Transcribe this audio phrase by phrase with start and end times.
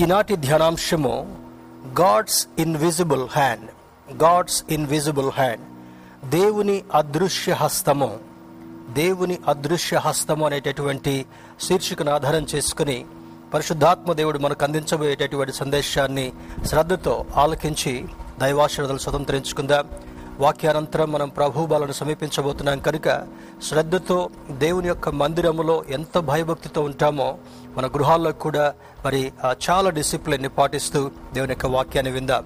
[0.00, 1.36] ఈనాటి ధ్యానాంశము
[2.00, 3.70] God's invisible hand.
[4.22, 5.64] God's invisible hand.
[6.30, 8.18] దేవుని అదృశ్య హస్తము.
[8.92, 11.26] దేవుని అదృశ్య హస్తము అనేటటువంటి
[11.60, 13.04] శీర్షికను ఆధారం చేసుకుని
[13.54, 16.32] పరిశుద్ధాత్మ దేవుడు మనకు అందించబోయేటటువంటి సందేశాన్ని
[16.64, 18.04] శ్రద్ధతో ఆలకించి
[18.40, 19.88] దైవాశ్రదలు స్వతంత్రించుకుందాం.
[20.40, 22.78] వాక్యానంతరం మనం ప్రభుబాలను సమీపించబోతున్నాం.
[22.78, 23.26] కనుక
[23.62, 27.38] శ్రద్ధతో దేవుని యొక్క మందిరములో ఎంత భయభక్తితో ఉంటామో
[27.76, 32.44] మన గృహాల్లో కూడా మరి ఆ చాలా డిసిప్లిన్ని పాటిస్తూ దేవుని యొక్క వాక్యాన్ని విందాం.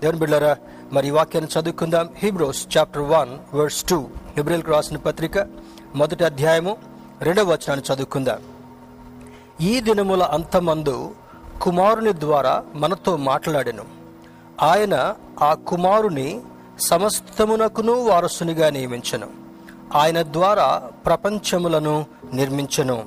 [0.00, 0.56] దేవుని బిళ్ళరా
[0.92, 2.08] మరి ఈ వాక్యాన్ని చదువుకుందాం.
[2.14, 5.38] Hebrews chapter one verse two హిబ్రిల్కి రాసిన పత్రిక
[5.94, 6.76] మొదటి అధ్యాయము
[7.22, 8.38] రెండవ వచనాన్ని చదువుకుందాం.
[9.60, 11.14] ఈ దినముల అంతమందు
[11.62, 13.84] కుమారుని ద్వారా మనతో మాట్లాడాను.
[14.62, 16.40] ఆయన ఆ కుమారుని
[16.78, 19.28] సమస్తమునకును వారసునిగా నియమించను.
[19.94, 23.04] ఆయన ద్వారా ప్రపంచములను నిర్మించను.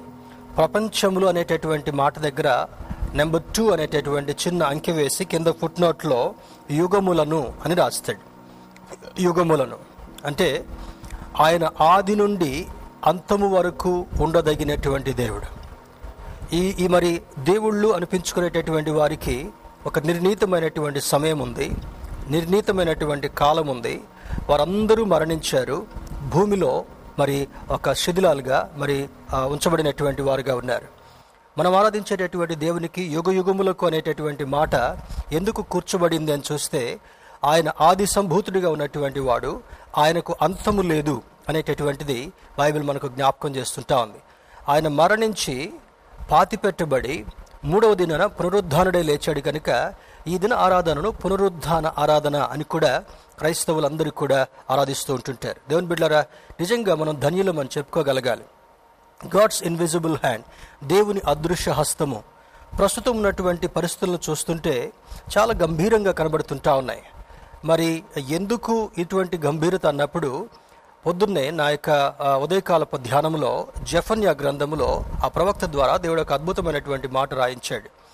[0.58, 2.66] ప్రపంచములు అనేటటువంటి మాట దగ్గర
[3.14, 6.34] నెంబర్ టూ అనేటటువంటి చిన్న అంకె వేసి కింద ఫుట్నోట్లో
[6.72, 8.20] యుగములను అని రాస్తాడు.
[9.22, 9.76] యుగములను.
[10.26, 10.66] అంటే
[11.40, 12.68] ఆయన ఆది నుండి
[13.06, 15.66] అంతము వరకు ఉండదగినటువంటి దేవుడు.
[16.56, 19.50] ఈ ఈ మరి దేవుళ్ళు అనిపించుకునేటటువంటి వారికి
[19.86, 21.72] ఒక నిర్ణీతమైనటువంటి సమయం ఉంది.
[22.30, 24.02] నిర్ణీతమైనటువంటి కాలం ఉంది.
[24.50, 25.86] వారందరూ మరణించారు.
[26.34, 26.86] భూమిలో
[27.20, 30.88] మరి ఒక శిథిలాలుగా మరి ఉంచబడినటువంటి వారుగా ఉన్నారు.
[31.58, 34.76] మనం ఆరాధించేటటువంటి దేవునికి యుగ యుగములకు అనేటటువంటి మాట
[35.32, 37.00] ఎందుకు కూర్చోబడింది అని చూస్తే
[37.44, 39.62] ఆయన ఆది సంభూతుడిగా ఉన్నటువంటి వాడు
[39.98, 44.18] ఆయనకు అంతము లేదు అనేటటువంటిది బైబిల్ మనకు జ్ఞాపకం చేస్తుంటా ఉంది.
[44.70, 45.74] ఆయన మరణించి
[46.32, 47.26] పాతిపెట్టబడి
[47.66, 49.94] మూడవ దినాన పునరుద్ధానుడే లేచాడు కనుక
[50.28, 53.04] ఈ దిన ఆరాధనను పునరుద్ధాన ఆరాధన అని కూడా
[53.40, 55.70] క్రైస్తవులందరూ కూడా ఆరాధిస్తూ ఉంటుంటారు.
[55.70, 56.26] దేవుని బిడ్డారా
[56.60, 58.46] నిజంగా మనం ధన్యులం అని చెప్పుకోగలగాలి.
[59.38, 60.46] గాడ్స్ ఇన్విజిబుల్ హ్యాండ్
[60.88, 62.24] దేవుని అదృశ్య హస్తము.
[62.80, 64.94] ప్రస్తుతం ఉన్నటువంటి పరిస్థితులను చూస్తుంటే
[65.38, 67.04] చాలా గంభీరంగా కనబడుతుంటా ఉన్నాయి.
[67.66, 70.50] మరి ఎందుకు ఇటువంటి గంభీరత అన్నప్పుడు
[71.06, 78.05] పొద్దున్నే నా యొక్క ఉదయకాలపు ధ్యానంలో జఫన్యా గ్రంథములో ఆ ప్రవక్త ద్వారా దేవుడు ఒక అద్భుతమైనటువంటి మాట రాయించాడు.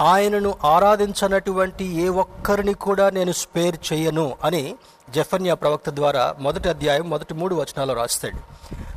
[0.00, 4.74] ఆయనను ఆరాధించనటువంటి ఏ ఒక్కరిని కూడా నేను స్పేర్ చేయను అని
[5.10, 8.36] జఫన్యా ప్రవక్త ద్వారా మొదటి అధ్యాయం మొదటి మూడు వచనాలు రాస్తాడు.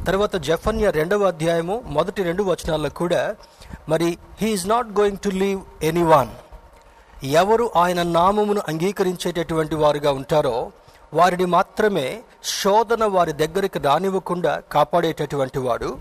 [0.05, 3.35] తర్వాత జఫన్యా రెండవ అధ్యాయము మొదటి రెండు వచనాల్లో కూడా
[3.89, 6.27] మరి he's not going to leave any
[7.23, 10.71] ఎవరు ఆయన నామమును అంగీకరించేటటువంటి వారుగా ఉంటారో
[11.13, 15.97] వారిని మాత్రమే శోధన వారి దగ్గరికి రానివ్వకుండా కాపాడేటటువంటి వాడు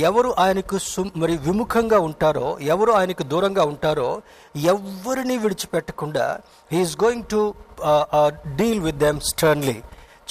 [0.00, 0.78] ఎవరు ఆయనకు
[1.16, 4.22] మరి విముఖంగా ఉంటారో ఎవరు ఆయనకు దూరంగా ఉంటారో
[4.56, 6.40] ఎవరిని విడిచిపెట్టకుండా
[6.72, 7.54] he's going to
[8.56, 9.76] deal with them sternly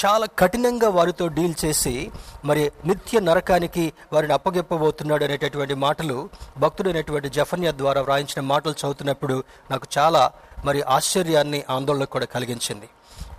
[0.05, 2.11] చాలా కఠినంగా వారితో డీల్ చేసి
[2.45, 6.17] మరి నిత్య నరకానికి వారిని అప్పగెప్పబోతున్నాడు అనేటటువంటి మాటలు
[6.57, 10.31] భక్తుడైనటువంటి జఫన్య ద్వారా వ్రాయించిన మాటలు చదువుతున్నప్పుడు నాకు చాలా
[10.65, 12.89] మరి ఆశ్చర్యాన్ని ఆందోళన కూడా కలిగించింది.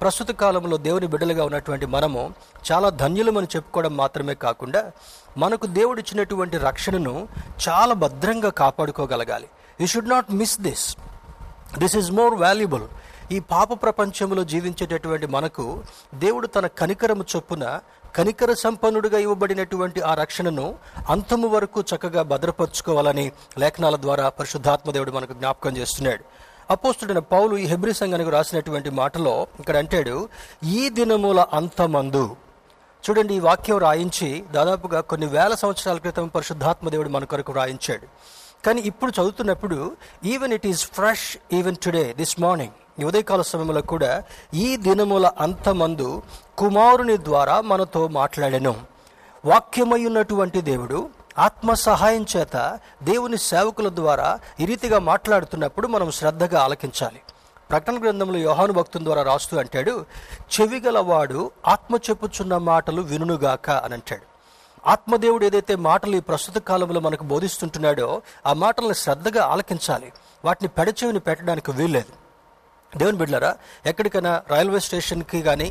[0.01, 2.35] ప్రస్తుత కాలంలో దేవుని బిడ్డలుగా ఉన్నటువంటి మనము
[2.73, 4.81] చాలా ధన్యులమని చెప్పుకోవడం మాత్రమే కాకుండా
[5.37, 7.28] మనకు దేవుడిచ్చినటువంటి రక్షణను
[7.69, 9.49] చాలా భద్రంగా కాపాడుకోగలగాలి.
[9.81, 10.97] You should not miss this
[11.78, 12.83] this is more valuable
[13.33, 15.83] ఈ పాప ప్రపంచంలో జీవించేటటువంటి మనకు
[16.15, 17.81] దేవుడు తన కనికరము చొప్పున
[18.17, 20.75] కనికర సంపన్నుడిగా ఇవ్వబడినటువంటి ఆ రక్షణను
[21.09, 26.25] అంతము వరకు చక్కగా భద్రపరచుకోవాలని లేఖనాల ద్వారా పరిశుద్ధాత్మ దేవుడు మనకు జ్ఞాపకం చేస్తున్నాడు.
[26.71, 30.28] అపోస్తుడైన పౌలు ఈ హెబ్రి సంఘానికి రాసినటువంటి మాటలో ఇక్కడ అంటాడు
[30.65, 32.37] ఈ దినముల అంతమందు
[33.10, 38.06] చూడండి ఈ వాక్యం రాయించి దాదాపుగా కొన్ని వేల సంవత్సరాల క్రితం పరిశుద్ధాత్మ దేవుడు మన కొరకు రాయించాడు.
[38.66, 44.22] కానీ ఇప్పుడు చదువుతున్నప్పుడు even it is fresh even today this morning ఈ ఉదయకాల సమయంలో కూడా
[44.54, 46.22] ఈ దినముల అంతమందు
[46.59, 48.75] కుమారుని ద్వారా మనతో మాట్లాడెను.
[49.44, 57.20] వాక్యమై ఉన్నటువంటి దేవుడు ఆత్మ సహాయం చేత దేవుని సేవకుల ద్వారా ఈ రీతిగా మాట్లాడుతున్నప్పుడు మనం శ్రద్ధగా ఆలకించాలి.
[57.70, 60.06] ప్రకటన గ్రంథంలో యోహాను భక్తుని ద్వారా రాస్తూ అంటాడు
[60.54, 64.26] చెవిగలవాడు ఆత్మ చెప్పుచున్న మాటలు వినుగాక అని అంటాడు.
[64.88, 70.12] ఆత్మదేవుడు ఏదైతే మాటలు ఈ ప్రస్తుత కాలంలో మనకు బోధిస్తుంటున్నాడో ఆ మాటలను శ్రద్ధగా ఆలకించాలి.
[70.44, 72.12] వాటిని పెడచెవిని పెట్టడానికి వీల్లేదు.
[72.99, 73.56] దేవుని బిడ్డారా
[73.87, 75.69] ఎక్కడికైనా రైల్వే స్టేషన్కి కానీ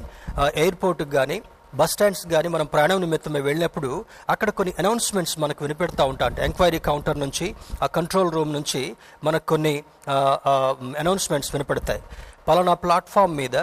[0.56, 1.42] ఎయిర్పోర్ట్కి కానీ
[1.76, 6.26] బస్ స్టాండ్స్ కానీ మనం ప్రయాణం నిమిత్తమే వెళ్ళినప్పుడు అక్కడ కొన్ని అనౌన్స్మెంట్స్ మనకు వినిపెడతా ఉంటా.
[6.26, 9.84] అంటే ఎంక్వైరీ కౌంటర్ నుంచి ఆ కంట్రోల్ రూమ్ నుంచి మనకు కొన్ని
[11.00, 12.02] అనౌన్స్మెంట్స్ వినపడతాయి.
[12.48, 13.58] పలానా ప్లాట్ఫామ్ మీద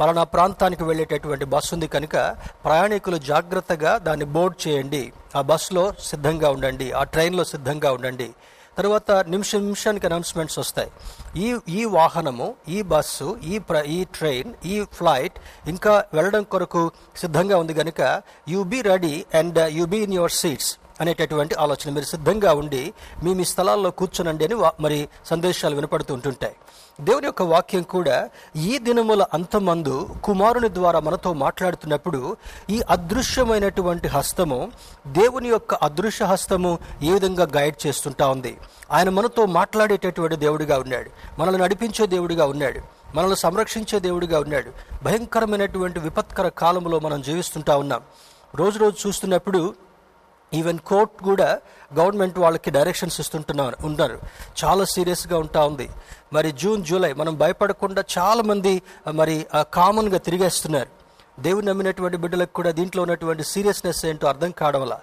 [0.00, 5.12] పలానా ప్రాంతానికి వెళ్ళేటటువంటి బస్సు ఉంది కనుక ప్రయాణికులు జాగ్రత్తగా దాన్ని బోర్డ్ చేయండి.
[5.36, 6.92] ఆ బస్సులో సిద్ధంగా ఉండండి.
[6.92, 8.30] ఆ ట్రైన్లో సిద్ధంగా ఉండండి.
[8.78, 10.90] తర్వాత నిమిష నిమిషానికి అనౌన్స్మెంట్స్ వస్తాయి.
[11.44, 11.48] ఈ
[11.78, 12.46] ఈ వాహనము
[12.76, 15.36] ఈ బస్సు ఈ ప్ర ఈ ట్రైన్ ఈ ఫ్లైట్
[15.72, 16.82] ఇంకా వెళ్ళడం కొరకు
[17.22, 18.00] సిద్ధంగా ఉంది కనుక
[18.54, 21.90] you be ready and you be in your seats అనేటటువంటి ఆలోచన.
[21.90, 26.56] మీరు సిద్ధంగా ఉండి మీ మీ స్థలాల్లో కూర్చునండి అని వా- మరి సందేశాలు వినపడుతూ ఉంటుంటాయి.
[27.00, 32.36] దేవుని యొక్క వాక్యం కూడా ఈ దినముల అంతమందు కుమారుని ద్వారా మనతో మాట్లాడుతున్నప్పుడు
[32.70, 34.72] ఈ అదృశ్యమైనటువంటి హస్తము
[35.06, 38.58] దేవుని యొక్క అదృశ్య హస్తము ఏ విధంగా గైడ్ చేస్తుంటా ఉంది.
[38.92, 41.10] ఆయన మనతో మాట్లాడేటటువంటి దేవుడిగా ఉన్నాడు.
[41.38, 42.80] మనల్ని నడిపించే దేవుడిగా ఉన్నాడు.
[43.14, 44.72] మనల్ని సంరక్షించే దేవుడిగా ఉన్నాడు.
[45.04, 48.00] భయంకరమైనటువంటి విపత్కర కాలంలో మనం జీవిస్తుంటా ఉన్నాం.
[48.54, 49.74] రోజు రోజు చూస్తున్నప్పుడు
[50.54, 51.60] ఈవెన్ కోర్ట్ కూడా
[51.98, 54.18] గవర్నమెంట్ వాళ్ళకి డైరెక్షన్స్ ఇస్తుంటున్నారు ఉన్నారు.
[54.64, 55.88] చాలా సీరియస్గా ఉంటా ఉంది.
[56.32, 60.88] మరి జూన్ జూలై మనం భయపడకుండా చాలామంది మరి కామన్గా తిరిగేస్తున్నారు.
[61.40, 64.98] దేవుని నమ్మినటువంటి బిడ్డలకు కూడా దీంట్లో ఉన్నటువంటి సీరియస్నెస్ ఏంటో అర్థం కావడం వల్ల.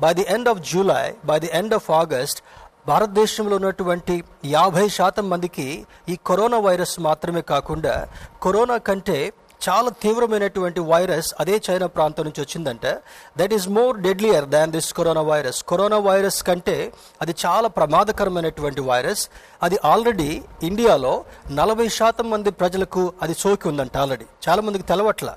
[0.00, 2.42] By the end of July by the end of August
[2.86, 8.08] భారతదేశంలో ఉన్నటువంటి యాభై శాతం మందికి ఈ కరోనా వైరస్ మాత్రమే కాకుండా
[8.42, 9.32] కరోనా కంటే
[9.68, 12.98] చాలా తీవ్రమైనటువంటి వైరస్ అదే చైనా ప్రాంతం నుంచి వచ్చిందంటే
[13.38, 16.92] that is more deadlier than this corona virus corona virus కంటే
[17.22, 19.28] అది చాలా ప్రమాదకరమైనటువంటి వైరస్.
[19.62, 25.36] అది ఆల్రెడీ ఇండియాలో నలభై శాతం మంది ప్రజలకు అది సోకి ఉందంట ఆల్రెడీ చాలా మందికి తెలవట్ల.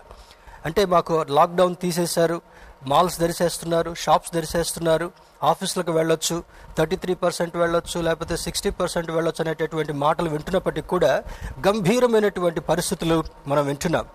[0.65, 2.41] అంటే మాకు లాక్డౌన్ తీసేశారు
[2.83, 5.11] మాల్స్ దరిసేస్తున్నారు షాప్స్ దరిసేస్తున్నారు.
[5.43, 6.43] ఆఫీసులకు వెళ్ళొచ్చు
[6.77, 11.23] థర్టీ త్రీ పర్సెంట్ వెళ్ళొచ్చు లేకపోతే సిక్స్టీ పర్సెంట్ వెళ్ళొచ్చు అనేటటువంటి మాటలు వింటున్నప్పటికీ కూడా
[11.67, 14.05] గంభీరమైనటువంటి పరిస్థితులు మనం వింటున్నాం.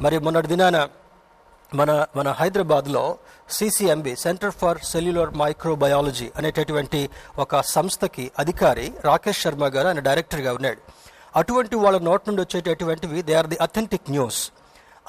[0.00, 0.88] మరి మొన్నటి దినాన
[1.74, 3.18] మన మన హైదరాబాద్లో
[3.50, 10.80] CCMB centre for cellular microbiology అనేటటువంటి ఒక సంస్థకి అధికారి రాకేష్ శర్మ గారు ఆయన డైరెక్టర్గా ఉన్నాడు.
[11.36, 14.40] అటువంటి వాళ్ళ నోట్ నుండి వచ్చేటటువంటివి they are the authentic news.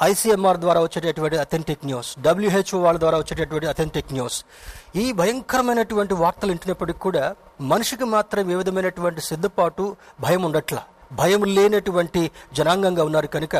[0.07, 4.37] ICMR ద్వారా వచ్చేటటువంటి అథెంటిక్ న్యూస్ డబ్ల్యూహెచ్ఓ వాళ్ళ ద్వారా వచ్చేటటువంటి అథెంటిక్ న్యూస్.
[5.01, 7.23] ఈ భయంకరమైనటువంటి వార్తలు వింటున్నప్పటికీ కూడా
[7.71, 9.85] మనిషికి మాత్రం ఏ విధమైనటువంటి సిద్ధపాటు
[10.25, 10.83] భయం ఉండట్లా.
[11.19, 12.21] భయం లేనటువంటి
[12.57, 13.55] జనాంగంగా ఉన్నారు కనుక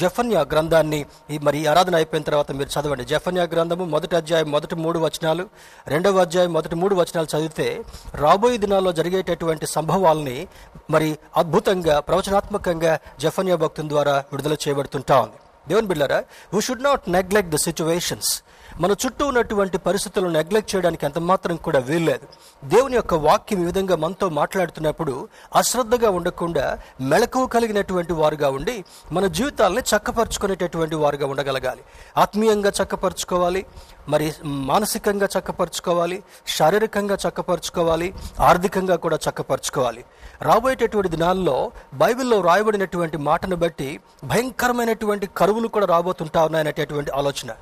[0.00, 1.00] జఫన్యా గ్రంథాన్ని
[1.34, 3.04] ఈ మరి ఆరాధన అయిపోయిన తర్వాత మీరు చదవండి.
[3.12, 5.46] జఫన్యా గ్రంథము మొదటి అధ్యాయం మొదటి మూడు వచనాలు
[5.94, 7.68] రెండవ అధ్యాయం మొదటి మూడు వచనాలు చదివితే
[8.24, 10.38] రాబోయే దినాల్లో జరిగేటటువంటి సంభవాల్ని
[10.96, 11.10] మరి
[11.42, 12.94] అద్భుతంగా ప్రవచనాత్మకంగా
[13.24, 15.38] జఫన్యా భక్తుల ద్వారా విడుదల చేయబడుతుంటా ఉంది.
[15.68, 16.24] దేవుని బిళ్ళారా
[16.54, 18.42] we should not neglect the situations
[18.80, 22.26] మన చుట్టూ ఉన్నటువంటి పరిస్థితులను నెగ్లెక్ట్ చేయడానికి ఎంత మాత్రం కూడా వీల్లేదు.
[22.64, 29.80] దేవుని యొక్క వాక్యం ఈ విధంగా మనతో మాట్లాడుతున్నప్పుడు అశ్రద్ధగా ఉండకుండా మెళకువ కలిగినటువంటి వారుగా ఉండి మన జీవితాలని
[29.80, 31.82] చక్కపరుచుకునేటటువంటి వారుగా ఉండగలగాలి.
[32.16, 33.66] ఆత్మీయంగా చక్కపరుచుకోవాలి
[34.08, 40.04] మరి మానసికంగా చక్కపరుచుకోవాలి శారీరకంగా చక్కపరుచుకోవాలి ఆర్థికంగా కూడా చక్కపరుచుకోవాలి.
[40.42, 47.52] రాబోయేటటువంటి దినాల్లో బైబిల్లో రాయబడినటువంటి మాటను బట్టి భయంకరమైనటువంటి కరువులు కూడా రాబోతుంటా ఉన్నాయనేటటువంటి ఆలోచన.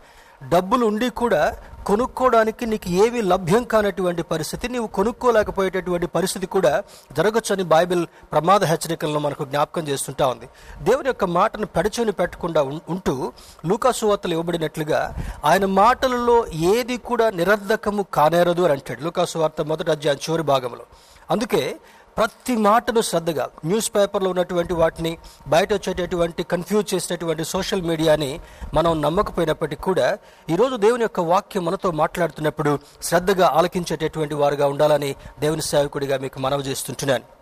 [0.48, 1.56] డబ్బులు ఉండి కూడా
[1.86, 6.82] కొనుక్కోవడానికి నీకు ఏవి లభ్యం కానటువంటి పరిస్థితి నీవు కొనుక్కోలేకపోయేటటువంటి పరిస్థితి కూడా
[7.12, 10.48] జరగచ్చని బైబిల్ ప్రమాద హెచ్చరికలను మనకు జ్ఞాపకం చేస్తుంటా ఉంది.
[10.82, 13.32] దేవుని యొక్క మాటను పెడచని పెట్టకుండా ఉంటూ
[13.66, 19.04] లూకాసువార్తలు ఇవ్వబడినట్లుగా ఆయన మాటలలో ఏది కూడా నిరర్ధకము కానేరదు అని అంటాడు.
[19.04, 20.84] లూకాసువార్త మొదటి అధ్యాయం చివరి భాగంలో.
[21.30, 21.76] అందుకే
[22.16, 25.12] ప్రతి మాటను శ్రద్ధగా న్యూస్ పేపర్లో ఉన్నటువంటి వాటిని
[25.48, 28.40] బయట వచ్చేటటువంటి కన్ఫ్యూజ్ చేసేటటువంటి సోషల్ మీడియాని
[28.74, 30.18] మనం నమ్మకపోయినప్పటికీ కూడా
[30.50, 37.33] ఈరోజు దేవుని యొక్క వాక్యం మనతో మాట్లాడుతున్నప్పుడు శ్రద్ధగా ఆలకించేటటువంటి వారుగా ఉండాలని దేవుని సేవకుడిగా మీకు మనవి చేస్తుంటున్నాను.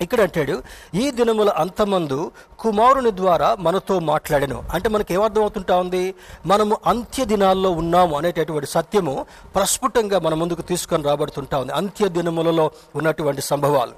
[0.00, 0.62] ఇక్కడ అంటాడు
[0.94, 4.64] ఈ దినముల అంతమందు కుమారుని ద్వారా మనతో మాట్లాడాను.
[4.72, 6.14] అంటే మనకి ఏమర్థమవుతుంటా ఉంది?
[6.46, 11.72] మనము అంత్య దినాల్లో ఉన్నాము అనేటటువంటి సత్యము ప్రస్ఫుటంగా మన ముందుకు తీసుకొని రాబడుతుంటా ఉంది.
[11.72, 13.92] అంత్య దినములలో ఉన్నటువంటి సంభవాలు.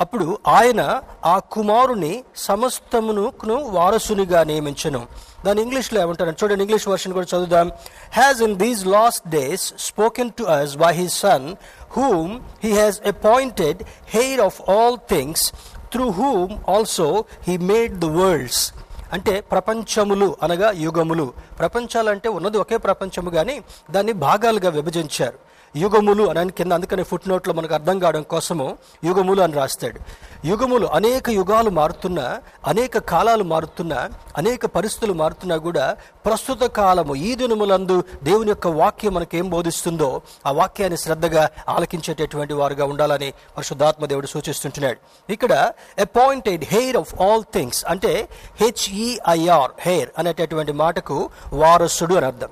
[0.00, 3.32] అప్పుడు ఆయన ఆ కుమారుని సమస్తమును
[3.62, 5.06] వారసునిగా నియమించను.
[5.44, 7.68] దాని ఇంగ్లీష్లో ఏమంటారు చూడండి ఇంగ్లీష్ వర్షన్ కూడా చదువుదాం.
[8.12, 11.56] Has in these last days spoken to us by his son
[11.96, 15.52] whom he has appointed heir of all things
[15.92, 18.72] through whom also he made the worlds
[19.12, 21.32] అంటే ప్రపంచములు అనగా యుగములు.
[21.58, 23.56] ప్రపంచాలంటే ఉన్నది ఒకే ప్రపంచము కానీ
[23.90, 25.49] దాన్ని భాగాలుగా విభజించారు.
[25.76, 30.00] యుగములు అని కింద అందుకనే ఫుట్ నోట్లో మనకు అర్థం కావడం కోసము యుగములు అని రాస్తాడు.
[30.44, 35.96] యుగములు అనేక యుగాలు మారుతున్నా అనేక కాలాలు మారుతున్నా అనేక పరిస్థితులు మారుతున్నా కూడా
[36.26, 42.84] ప్రస్తుత కాలము ఈ దినములందు దేవుని యొక్క వాక్యం మనకేం ఏం బోధిస్తుందో ఆ వాక్యాన్ని శ్రద్ధగా ఆలకించేటటువంటి వారుగా
[42.84, 45.32] ఉండాలని పరిశుద్ధాత్మ దేవుడు సూచిస్తుంటున్నాడు.
[45.32, 48.28] ఇక్కడ appointed heir of all things అంటే
[48.60, 52.48] హెచ్ఈఐఆర్ హెయిర్ అనేటటువంటి మాటకు వారసుడు అని అర్థం.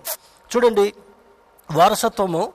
[0.56, 0.92] చూడండి
[1.72, 2.52] వారసత్వము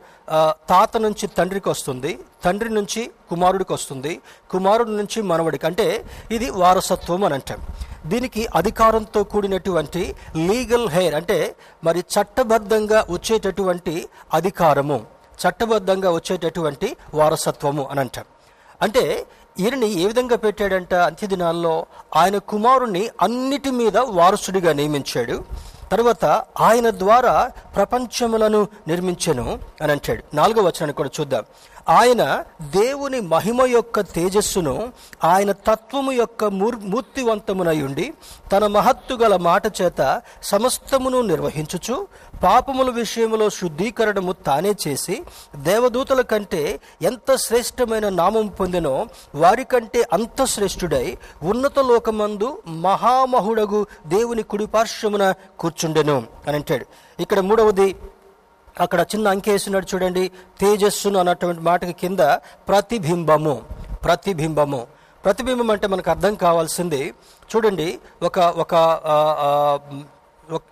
[0.69, 5.65] తాత నుంచి తండ్రికి వస్తుంది తండ్రి నుంచి కుమారుడికి వస్తుంది కుమారుడి నుంచి మనవడికి.
[5.65, 7.57] అంటే ఇది వారసత్వం అని అంటాం.
[8.05, 15.05] దీనికి అధికారంతో కూడినటువంటి లీగల్ హెయిర్ అంటే మరి చట్టబద్ధంగా వచ్చేటటువంటి అధికారము
[15.43, 18.25] చట్టబద్ధంగా వచ్చేటటువంటి వారసత్వము అని అంటాం.
[18.81, 19.25] అంటే
[19.59, 25.43] ఈయనని ఏ విధంగా పెట్టాడంట అంత్య దినాల్లో ఆయన కుమారుణ్ణి అన్నిటి మీద వారసుడిగా నియమించాడు.
[25.93, 26.25] తర్వాత
[26.59, 27.35] ఆయన ద్వారా
[27.75, 29.47] ప్రపంచములను నిర్మించెను
[29.81, 30.23] అని అంటాడు.
[30.35, 31.43] నాలుగో వచనాన్ని కూడా చూద్దాం.
[31.87, 34.91] ఆయన దేవుని మహిమ యొక్క తేజస్సును
[35.23, 38.13] ఆయన తత్వము యొక్క మూర్ మూర్తివంతమునై ఉండి
[38.51, 42.07] తన మహత్తు గల మాట చేత సమస్తమును నిర్వహించుచు
[42.43, 45.23] పాపముల విషయంలో శుద్ధీకరణము తానే చేసి
[45.55, 56.23] దేవదూతల కంటే ఎంత శ్రేష్టమైన నామం పొందినో వారికంటే అంత శ్రేష్ఠుడై ఉన్నత లోకమందు మహామహుడగు దేవుని కుడిపార్శ్వమున కూర్చుండెను
[56.47, 56.85] అని అంటాడు.
[57.19, 57.95] ఇక్కడ మూడవది
[58.79, 62.19] అక్కడ చిన్న అంకేసినాడు చూడండి తేజస్సును అన్నటువంటి మాటకి కింద
[62.67, 63.61] ప్రతిబింబము
[64.03, 64.87] ప్రతిబింబము.
[65.25, 67.13] ప్రతిబింబం అంటే మనకు అర్థం కావాల్సింది
[67.55, 68.73] చూడండి ఒక ఒక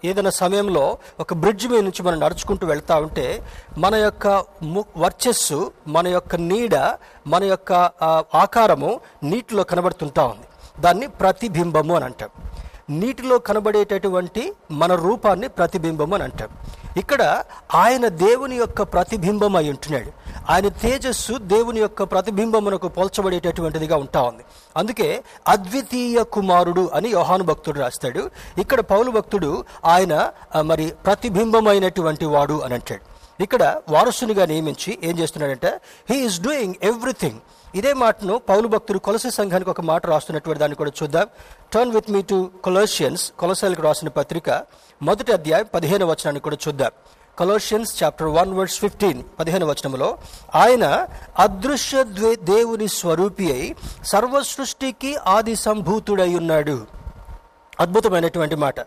[0.05, 3.43] ఏదైనా సమయంలో ఒక బ్రిడ్జ్ మీద నుంచి మనం నడుచుకుంటూ వెళ్తా ఉంటే
[3.77, 7.73] మన యొక్క ము- వర్చస్సు మన యొక్క నీడ మన యొక్క
[8.35, 10.81] ఆకారము నీటిలో కనబడుతుంటా ఉంది.
[10.81, 12.29] దాన్ని ప్రతిబింబము అని అంటాం.
[12.99, 16.51] నీటిలో కనబడేటటువంటి మన రూపాన్ని ప్రతిబింబం అని అంటాం
[16.97, 17.43] ఇక్కడ
[17.75, 20.11] ఆయన దేవుని యొక్క ప్రతిబింబం అయి ఉంటున్నాడు.
[20.49, 24.43] ఆయన తేజస్సు దేవుని యొక్క ప్రతిబింబమునకు పోల్చబడేటటువంటిదిగా ఉంటా ఉంది.
[24.77, 28.23] అందుకే అద్వితీయ కుమారుడు అని యోహాను భక్తుడు రాస్తాడు.
[28.57, 29.51] ఇక్కడ పౌలు భక్తుడు
[29.85, 30.31] ఆయన
[30.61, 33.03] మరి ప్రతిబింబమైనటువంటి వాడు అని అంటాడు.
[33.43, 35.69] ఇక్కడ వారసునిగా నియమించి ఏం చేస్తున్నాడంటే
[36.09, 37.39] హీ ఈస్ డూయింగ్ ఎవ్రీథింగ్
[37.75, 41.27] ఇదే మాటను పౌలు భక్తుడు కొలసి సంఘానికి ఒక మాట రాస్తున్నటువంటి దాన్ని కూడా చూద్దాం.
[41.73, 44.63] Turn with me to Colossians కొలసాలకు రాసిన పత్రిక
[45.01, 46.91] మొదటి అధ్యాయం పదిహేను వచనాన్ని కూడా చూద్దాం.
[47.37, 50.17] Colossians chapter one verse fifteen పదిహేను వచనంలో
[50.55, 51.07] ఆయన
[51.39, 53.75] అదృశ్య దేవుని స్వరూపి అయి
[54.05, 56.87] సర్వ సృష్టికి ఆది సంభూతుడై ఉన్నాడు.
[57.79, 58.79] అద్భుతమైనటువంటి మాట.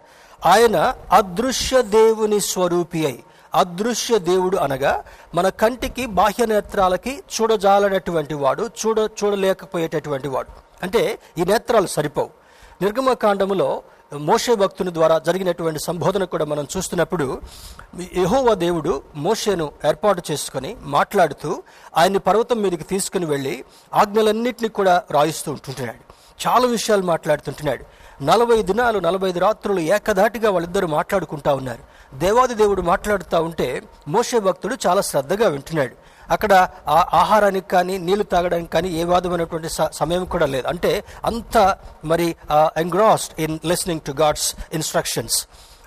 [0.47, 3.25] ఆయన అదృశ్య దేవుని స్వరూపి అయి
[3.55, 10.49] అదృశ్య దేవుడు అనగా మన కంటికి బాహ్య నేత్రాలకి చూడజాలనటువంటి వాడు చూడ చూడలేకపోయేటటువంటి వాడు.
[10.83, 12.31] అంటే ఈ నేత్రాలు సరిపోవు.
[12.83, 13.83] నిర్గమకాండములో
[14.15, 17.41] మోషే భక్తుని ద్వారా జరిగినటువంటి సంబోధన కూడా మనం చూస్తున్నప్పుడు
[18.17, 21.63] యహోవా దేవుడు మోషేను ఏర్పాటు చేసుకొని మాట్లాడుతూ
[21.97, 26.15] ఆయన్ని పర్వతం మీదకి తీసుకుని వెళ్ళి ఆజ్ఞలన్నింటినీ కూడా రాయిస్తూ ఉంటుంటున్నాడు.
[26.49, 27.85] చాలా విషయాలు మాట్లాడుతుంటున్నాడు.
[28.25, 31.94] నలభై దినాలు నలభై రాత్రులు ఏకధాటిగా వాళ్ళిద్దరూ మాట్లాడుకుంటా ఉన్నారు.
[32.23, 33.68] దేవాది దేవుడు మాట్లాడుతూ ఉంటే
[34.09, 35.94] మోసే భక్తుడు చాలా శ్రద్ధగా వింటున్నాడు.
[36.30, 36.52] అక్కడ
[36.88, 39.68] ఆ ఆహారానికి కానీ నీళ్ళు తాగడానికి కానీ ఏ వాదమైనటువంటి
[40.00, 40.66] సమయం కూడా లేదు.
[40.68, 40.92] అంటే
[41.25, 41.56] అంత
[42.04, 42.28] మరి
[42.76, 45.38] engrossed in listening to God's instructions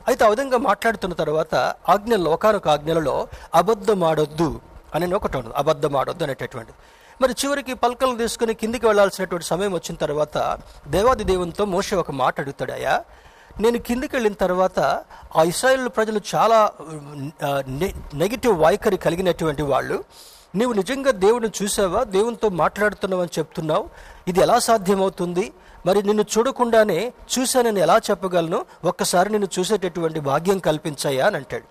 [0.08, 1.56] అయితే ఆ విధంగా మాట్లాడుతున్న తర్వాత
[1.90, 3.16] ఆజ్ఞల్లో ఒకనొక ఆజ్ఞలలో
[3.56, 4.50] అబద్ధం ఆడొద్దు
[4.96, 6.78] అని ఒకటి ఉండదు అబద్ధం ఆడొద్దు అనేటటువంటిది
[7.22, 10.38] మరి చివరికి పలకలు తీసుకుని కిందికి వెళ్ళాల్సినటువంటి సమయం వచ్చిన తర్వాత
[10.88, 12.96] దేవాది దేవునితో మోసే ఒక మాట అడుగుతాడయ్యా
[13.60, 14.80] నేను కిందికి వెళ్ళిన తర్వాత
[15.36, 16.72] ఆ ఇస్రాయేల్ ప్రజలు చాలా
[18.14, 20.04] నెగిటివ్ వైఖరి కలిగినటువంటి వాళ్ళు.
[20.56, 22.04] నీవు నిజంగా దేవుడిని చూసావా?
[22.04, 23.90] దేవునితో మాట్లాడుతున్నావని చెప్తున్నావు.
[24.28, 25.54] ఇది ఎలా సాధ్యమవుతుంది?
[25.86, 28.66] మరి నిన్ను చూడకుండానే చూశానని ఎలా చెప్పగలను?
[28.84, 31.26] ఒక్కసారి నిన్ను చూసేటటువంటి భాగ్యం కల్పించాయా?
[31.26, 31.64] అని అంటాడు.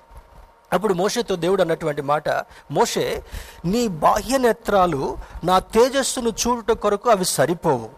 [0.73, 2.29] అప్పుడు మోషేతో దేవుడు అన్నటువంటి మాట
[2.71, 3.25] మోషే
[3.65, 7.89] నీ బాహ్య నేత్రాలు నా తేజస్సును చూడుట కొరకు అవి సరిపోవు.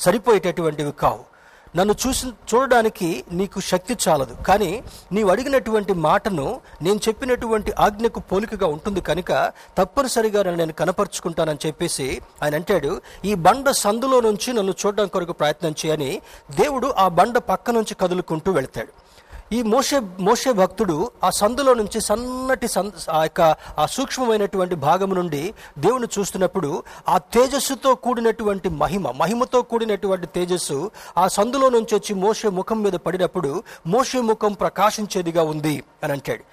[0.00, 1.33] సరిపోయేటటువంటివి కావు.
[1.76, 4.34] నన్ను చూసి చూడడానికి నీకు శక్తి చాలదు.
[4.48, 12.20] కానీ నీవు అడిగినటువంటి మాటను నేను చెప్పినటువంటి ఆజ్ఞకు పోలికగా ఉంటుంది కనుక తప్పనిసరిగా నన్ను నేను కనపరుచుకుంటానని చెప్పేసి
[12.42, 13.00] ఆయన అంటాడు.
[13.24, 16.20] ఈ బండ సందులో నుంచి నన్ను చూడడం కొరకు ప్రయత్నం చేయని
[16.56, 19.03] దేవుడు ఆ బండ పక్క నుంచి కదులుకుంటూ వెళ్తాడు.
[19.52, 25.54] ఈ మోషే మోషే భక్తుడు ఆ సందులో నుంచి సన్నటి సన్ ఆ యొక్క ఆ సూక్ష్మమైనటువంటి భాగము నుండి
[25.78, 32.82] దేవుని చూస్తున్నప్పుడు ఆ తేజస్సుతో కూడినటువంటి మహిమ మహిమతో కూడినటువంటి తేజస్సు ఆ సందులో నుంచి వచ్చి మోసే ముఖం
[32.82, 36.44] మీద పడినప్పుడు మోషే ముఖం ప్రకాశించేదిగా ఉంది అని అంటాడు.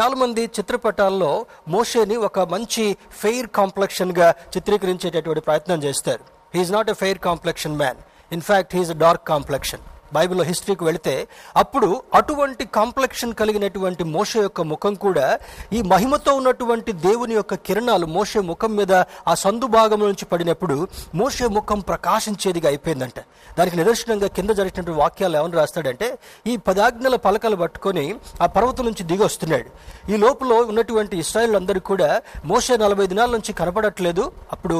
[0.00, 6.24] చాలామంది చిత్రపటాల్లో మోషేని ఒక మంచి ఫెయిర్ కాంప్లెక్షన్గా చిత్రీకరించేటటువంటి ప్రయత్నం చేస్తారు.
[6.54, 7.96] He's not a fair complexion man
[8.32, 9.80] in fact he's a dark complexion
[10.14, 11.14] బైబిల్లో హిస్టరీకి వెళితే
[11.56, 15.26] అప్పుడు అటువంటి కాంప్లెక్షన్ కలిగినటువంటి మోష యొక్క ముఖం కూడా
[15.72, 18.92] ఈ మహిమతో ఉన్నటువంటి దేవుని యొక్క కిరణాలు మోషే ముఖం మీద
[19.32, 20.76] ఆ సందు భాగం నుంచి పడినప్పుడు
[21.14, 23.18] మోషే ముఖం ప్రకాశించేదిగా అయిపోయిందంట.
[23.58, 26.08] దానికి నిదర్శనంగా కింద జరిగినటువంటి వాక్యాలు ఏమని రాస్తాడంటే
[26.46, 28.06] ఈ పదాజ్ఞల పలకలు పట్టుకొని
[28.42, 29.70] ఆ పర్వతం నుంచి దిగి వస్తున్నాడు.
[30.12, 32.10] ఈ లోపల ఉన్నటువంటి ఇస్రాయిల్ అందరూ కూడా
[32.44, 34.78] మోసే నలభై దినాల నుంచి కనపడట్లేదు అప్పుడు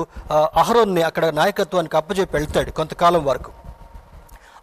[0.62, 3.50] అహరోన్ని అక్కడ నాయకత్వానికి అప్పచెప్పి వెళ్తాడు కొంతకాలం వరకు.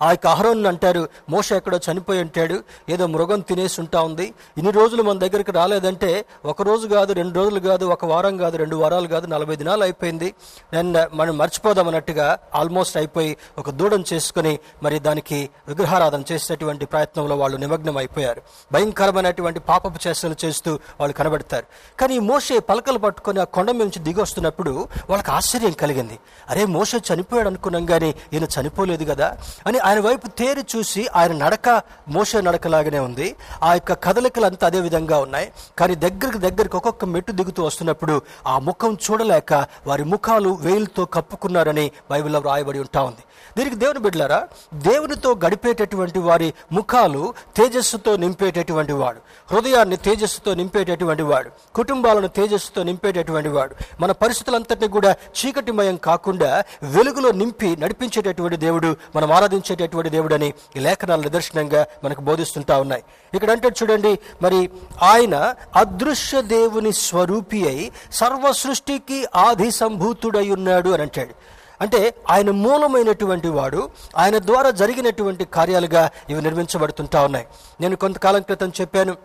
[0.02, 4.34] ఆ యొక్క అహరోన్లు అంటారు మోష ఎక్కడో చనిపోయి ఉంటాడు ఏదో మృగం తినేసి ఉంటా ఉంది.
[4.58, 8.76] ఇన్ని రోజులు మన దగ్గరికి రాలేదంటే ఒక రోజు కాదు రెండు రోజులు కాదు ఒక వారం కాదు రెండు
[8.76, 10.34] వారాలు కాదు నలభై దినాలు అయిపోయింది.
[10.74, 17.58] నేను మనం మర్చిపోదాం అన్నట్టుగా ఆల్మోస్ట్ అయిపోయి ఒక దూడం చేసుకుని మరి దానికి విగ్రహారాధన చేసేటువంటి ప్రయత్నంలో వాళ్ళు
[17.58, 18.42] నిమగ్నం అయిపోయారు.
[18.72, 21.66] భయంకరమైనటువంటి పాపపు చేష్టలు చేస్తూ వాళ్ళు కనబడతారు.
[22.00, 26.20] కానీ మోసే మోషే పలకలు పట్టుకొని ఆ కొండ నుంచి దిగి వస్తున్నప్పుడు వాళ్ళకి ఆశ్చర్యం కలిగింది.
[26.50, 29.38] అరే మోసే చనిపోయాడు అనుకున్నాం కానీ ఈయన చనిపోలేదు కదా
[29.68, 31.70] అని ఆయన వైపు తేరి చూసి ఆయన నడక
[32.10, 33.36] మోస నడకలాగానే ఉంది.
[33.64, 35.52] ఆ యొక్క కదలికలు అంతా అదే విధంగా ఉన్నాయి.
[35.80, 39.54] కానీ దగ్గరికి దగ్గరికి ఒక్కొక్క మెట్టు దిగుతూ వస్తున్నప్పుడు ఆ ముఖం చూడలేక
[39.88, 43.24] వారి ముఖాలు వేలుతో కప్పుకున్నారని బైబిల్లో రాయబడి ఉంటా ఉంది.
[43.58, 49.20] దీనికి దేవుని బిడ్డలారా దేవునితో గడిపేటటువంటి వారి ముఖాలు తేజస్సుతో నింపేటటువంటి వాడు.
[49.54, 51.50] హృదయాన్ని తేజస్సుతో నింపేటటువంటి వాడు.
[51.76, 53.76] కుటుంబాలను తేజస్సుతో నింపేటటువంటి వాడు.
[54.00, 61.86] మన పరిస్థితులంతటినీ కూడా చీకటిమయం కాకుండా వెలుగులో నింపి నడిపించేటటువంటి దేవుడు మనం ఆరాధించేటటువంటి దేవుడని ఈ లేఖనాల నిదర్శనంగా
[62.04, 63.04] మనకు బోధిస్తుంటా ఉన్నాయి.
[63.34, 64.70] ఇక్కడ అంటే చూడండి మరి
[65.04, 71.57] ఆయన అదృశ్య దేవుని స్వరూపి అయి సర్వ సృష్టికి ఆది సంభూతుడై ఉన్నాడు అని అంటాడు.
[71.82, 77.46] అంటే ఆయన మూలమైనటువంటి వాడు ఆయన ద్వారా జరిగినటువంటి కార్యాలుగా ఇవి నిర్మించబడుతుంటా ఉన్నాయి.
[77.82, 79.16] నేను కొంతకాలం క్రితం చెప్పాను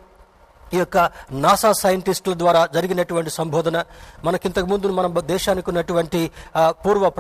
[0.75, 0.99] ఈ యొక్క
[1.45, 3.77] నాసా సైంటిస్టుల ద్వారా జరిగినటువంటి సంబోధన
[4.27, 6.21] మనకింతకు ముందు మన దేశానికి ఉన్నటువంటి
[6.85, 7.11] పూర్వ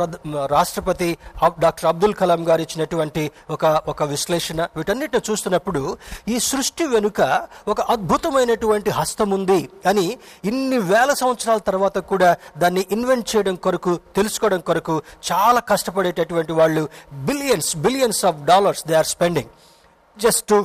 [0.54, 1.10] రాష్ట్రపతి
[1.64, 4.60] డాక్టర్ అబ్దుల్ కలాం గారు ఇచ్చినటువంటి ఒక ఒక విశ్లేషణ.
[4.78, 5.82] వీటన్నిటిని చూస్తున్నప్పుడు
[6.34, 7.20] ఈ సృష్టి వెనుక
[7.72, 10.06] ఒక అద్భుతమైనటువంటి హస్తం ఉంది అని
[10.50, 12.30] ఇన్ని వేల సంవత్సరాల తర్వాత కూడా
[12.62, 14.96] దాన్ని ఇన్వెంట్ చేయడం కొరకు తెలుసుకోవడం కొరకు
[15.30, 16.82] చాలా కష్టపడేటటువంటి వాళ్ళు
[17.28, 19.50] billions billions of dollars they are spending.
[20.16, 20.58] Just to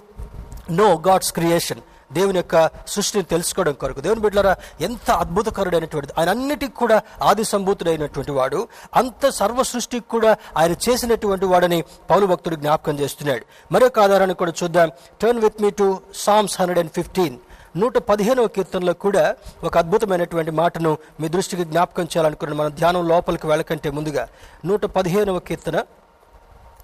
[0.81, 1.81] know God's creation.
[2.13, 4.01] దేవుని యొక్క సృష్టిని తెలుసుకోవడం కొరకు.
[4.01, 10.75] దేవుని బిడ్డలారా ఎంత అద్భుతకరుడైనటువంటిది ఆయన అన్నిటికి కూడా ఆది సంభూతుడైనటువంటి వాడు అంత సర్వ సృష్టికి కూడా ఆయన
[10.89, 13.45] చేసినటువంటి వాడని పౌలు భక్తుడు జ్ఞాపకం చేస్తున్నాడు.
[13.71, 14.91] మరొక ఆధారాన్ని కూడా చూద్దాం.
[15.21, 17.37] Turn with me to Psalms hundred and fifteen
[17.77, 23.89] నూట పదిహేనవ కీర్తనలో కూడా ఒక అద్భుతమైనటువంటి మాటను మీ దృష్టికి జ్ఞాపకం చేయాలనుకున్నాను మన ధ్యానం లోపలికి వెళ్ళకంటే
[23.89, 24.27] ముందుగా
[24.65, 25.83] నూట పదిహేనవ కీర్తన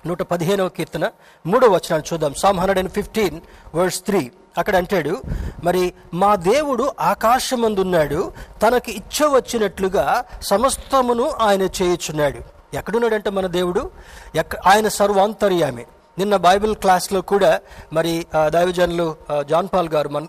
[0.06, 1.12] నూట పదిహేనవ కీర్తన
[1.46, 2.34] మూడవ వచనాన్ని చూద్దాం.
[2.34, 3.42] Psalm hundred and fifteen
[3.76, 5.22] verse three అక్కడ అంటాడు
[5.64, 8.32] మరి మా దేవుడు ఆకాశమందున్నాడు
[8.62, 12.40] తనకి ఇచ్చ వచ్చినట్లుగా సమస్తమును ఆయన చేయుచున్నాడు.
[12.76, 13.92] ఎక్కడున్నాడంటే మన దేవుడు?
[14.36, 15.86] ఎక్క ఆయన సర్వాంతర్యామి.
[16.18, 17.60] నిన్న బైబిల్ క్లాస్లో కూడా
[17.94, 19.16] మరి దైవజనులు
[19.50, 20.26] జాన్ పాల్ గారు మన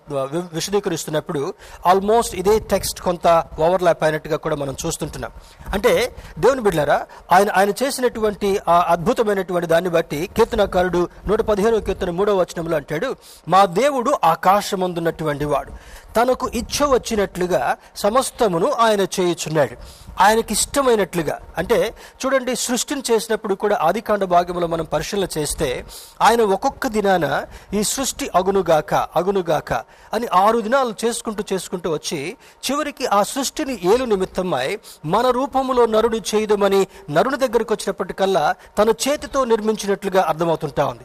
[0.53, 1.55] విశదీకరిస్తున్నప్పుడు
[1.87, 3.27] ఆల్మోస్ట్ ఇదే టెక్స్ట్ కొంత
[3.61, 5.33] ఓవర్లాప్ అయినట్టుగా కూడా మనం చూస్తుంటున్నాం.
[5.73, 6.99] అంటే దేవుని బిడ్డారా
[7.33, 13.17] ఆయన ఆయన చేసినటువంటి ఆ అద్భుతమైనటువంటి దాన్ని బట్టి కీర్తనకారుడు నూట పదిహేనవ కీర్తన మూడవ వచనంలో అంటాడు
[13.49, 15.73] మా దేవుడు ఆకాశమందున్నటువంటి వాడు.
[16.17, 20.04] తనకు ఇచ్చ వచ్చినట్లుగా సమస్తమును ఆయన చేయుచున్నాడు.
[20.21, 21.79] ఆయనకి ఇష్టమైనట్లుగా అంటే
[22.21, 25.69] చూడండి సృష్టిని చేసినప్పుడు కూడా ఆదికాండ భాగంలో మనం పరిశీలన చేస్తే
[26.23, 27.27] ఆయన ఒక్కొక్క దినాన
[27.75, 29.73] ఈ సృష్టి అగునుగాక అగునుగాక
[30.13, 32.21] అని ఆరు దినాలు చేసుకుంటూ చేసుకుంటూ వచ్చి
[32.63, 34.69] చివరికి ఆ సృష్టిని ఏలు నిమిత్తమై
[35.05, 41.05] మన రూపములో నరుడు చేయదమని నరుని దగ్గరకు వచ్చినప్పటికల్లా తన చేతితో నిర్మించినట్లుగా అర్థమవుతుంటా ఉంది.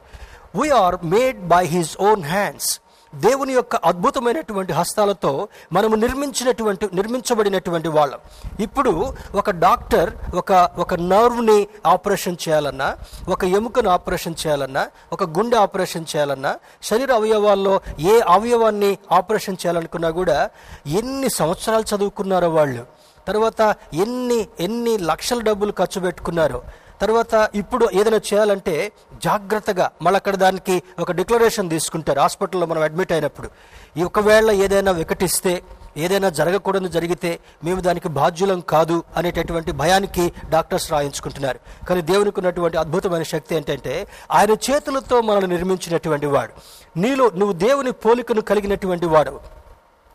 [0.56, 2.70] We are made by his own hands
[3.14, 8.20] దేవుని యొక్క అద్భుతమైనటువంటి హస్తాలతో మనము నిర్మించినటువంటి నిర్మించబడినటువంటి వాళ్ళం.
[8.60, 12.98] ఇప్పుడు ఒక డాక్టర్ ఒక ఒక నర్వ్ని ఆపరేషన్ చేయాలన్నా
[13.30, 20.50] ఒక ఎముకను ఆపరేషన్ చేయాలన్నా ఒక గుండె ఆపరేషన్ చేయాలన్నా శరీర అవయవాల్లో ఏ అవయవాన్ని ఆపరేషన్ చేయాలనుకున్నా కూడా
[20.88, 22.86] ఎన్ని సంవత్సరాలు చదువుకున్నారో వాళ్ళు
[23.28, 26.62] తర్వాత ఎన్ని ఎన్ని లక్షల డబ్బులు ఖర్చు పెట్టుకున్నారో
[27.02, 28.92] తర్వాత ఇప్పుడు ఏదైనా చేయాలంటే
[29.24, 32.20] జాగ్రత్తగా మళ్ళీ అక్కడ దానికి ఒక డిక్లరేషన్ తీసుకుంటారు.
[32.20, 33.50] హాస్పిటల్లో మనం అడ్మిట్ అయినప్పుడు.
[33.98, 35.64] ఈ ఒకవేళ ఏదైనా వికటిస్తే
[35.98, 41.60] ఏదైనా జరగకూడదు జరిగితే మేము దానికి బాధ్యులం కాదు అనేటటువంటి భయానికి డాక్టర్స్ రాయించుకుంటున్నారు.
[41.90, 46.54] కానీ దేవునికి ఉన్నటువంటి అద్భుతమైన శక్తి ఏంటంటే ఆయన చేతులతో మనల్ని నిర్మించినటువంటి వాడు.
[47.00, 49.59] నీలో నువ్వు దేవుని పోలికను కలిగినటువంటి వాడు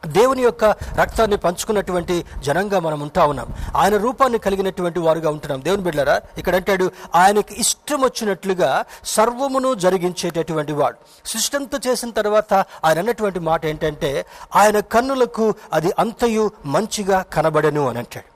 [0.05, 0.65] దేవుని యొక్క
[0.95, 3.55] రక్తాన్ని పంచుకున్నటువంటి జనంగా మనం ఉంటా ఉన్నాం.
[3.77, 5.65] ఆయన రూపాన్ని కలిగినటువంటి వారుగా ఉంటున్నాం.
[5.65, 10.97] దేవుని బిడ్డారా ఇక్కడ అంటాడు ఆయనకి ఇష్టం వచ్చినట్లుగా సర్వమును జరిగించేటటువంటి వాడు.
[11.27, 18.35] సృష్టంతో చేసిన తర్వాత ఆయన అన్నటువంటి మాట ఏంటంటే ఆయన కన్నులకు అది అంతయు మంచిగా కనబడను అని అంటాడు.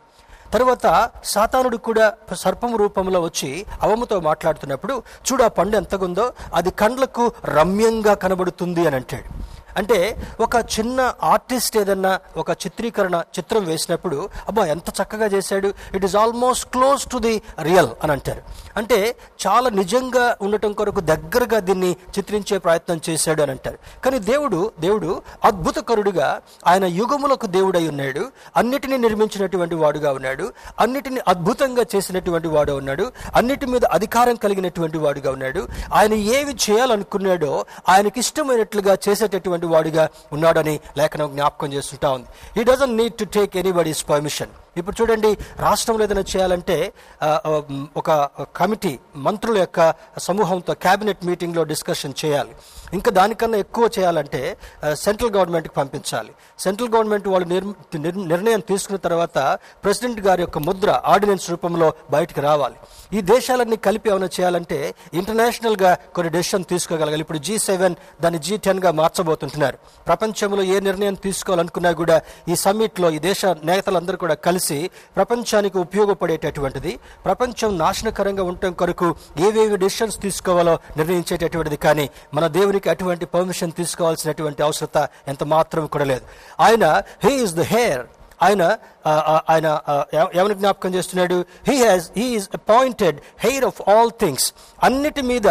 [0.52, 5.02] తర్వాత సాతానుడు కూడా సర్పం రూపంలో వచ్చి అవముతో మాట్లాడుతున్నప్పుడు
[5.32, 9.57] చూడు ఆ పండు ఎంతగుందో అది కండ్లకు రమ్యంగా కనబడుతుంది అని అంటాడు.
[9.76, 16.16] అంటే ఒక చిన్న ఆర్టిస్ట్ ఏదన్నా ఒక చిత్రీకరణ చిత్రం వేసినప్పుడు అబ్బా ఎంత చక్కగా చేశాడు it is
[16.16, 18.42] almost close to the real అని అంటారు.
[18.76, 23.78] అంటే చాలా నిజంగా ఉండటం కొరకు దగ్గరగా దీన్ని చిత్రించే ప్రయత్నం చేశాడు అని అంటారు.
[24.04, 32.48] కానీ దేవుడు దేవుడు అద్భుతకరుడుగా ఆయన యుగములకు దేవుడై ఉన్నాడు అన్నిటినీ నిర్మించినటువంటి వాడుగా ఉన్నాడు అన్నిటిని అద్భుతంగా చేసినటువంటి
[32.48, 35.68] వాడు ఉన్నాడు అన్నిటి మీద అధికారం కలిగినటువంటి వాడుగా ఉన్నాడు.
[35.92, 42.28] ఆయన ఏవి చేయాలనుకున్నాడో ఆయనకి ఇష్టమైనట్లుగా చేసేటటువంటి వాడిగా ఉన్నాడని లేఖనం జ్ఞాపకం చేస్తుంటా ఉంది.
[42.58, 45.30] He doesn't need to take anybody's permission ఇప్పుడు చూడండి
[45.66, 46.76] రాష్ట్రంలో ఏదైనా చేయాలంటే
[48.00, 48.10] ఒక
[48.56, 48.92] కమిటీ
[49.26, 49.80] మంత్రుల యొక్క
[50.26, 52.52] సమూహంతో క్యాబినెట్ మీటింగ్లో డిస్కషన్ చేయాలి.
[52.92, 54.56] ఇంకా దానికన్నా ఎక్కువ చేయాలంటే
[54.92, 56.32] సెంట్రల్ గవర్నమెంట్కి పంపించాలి.
[56.58, 62.74] సెంట్రల్ గవర్నమెంట్ వాళ్ళు నిర్- నిర్ణయం తీసుకున్న తర్వాత ప్రెసిడెంట్ గారి యొక్క ముద్ర ఆర్డినెన్స్ రూపంలో బయటకు రావాలి.
[63.12, 67.20] ఈ దేశాలన్నీ కలిపి ఏమైనా చేయాలంటే ఇంటర్నేషనల్గా కొన్ని డెసిషన్ తీసుకోగలగాలి.
[67.20, 69.78] ఇప్పుడు జీ సెవెన్ దాన్ని జీ టెన్గా మార్చబోతుంటున్నారు.
[70.06, 77.78] ప్రపంచంలో ఏ నిర్ణయం తీసుకోవాలనుకున్నా కూడా ఈ సమ్మిట్లో ఈ దేశ నేతలందరూ కూడా కలిసి ప్రపంచానికి ఉపయోగపడేటటువంటిది ప్రపంచం
[77.78, 81.76] నాశనకరంగా ఉండటం కొరకు ఏవేవి డెసిషన్స్ తీసుకోవాలో నిర్ణయించేటటువంటిది.
[81.76, 86.24] కానీ మన దేవుని దేవునికి అటువంటి పర్మిషన్ తీసుకోవాల్సినటువంటి అవసరత ఎంత మాత్రం కూడా లేదు.
[86.60, 86.84] ఆయన
[87.24, 88.02] హీ ఈజ్ ద హెయిర్
[88.42, 88.62] ఆయన
[89.48, 89.94] ఆయన ఆ,
[90.34, 91.36] ఎవరిని జ్ఞాపకం చేస్తున్నాడు?
[91.68, 94.46] He has he is appointed heir of all things
[94.80, 95.48] అన్నిటి మీద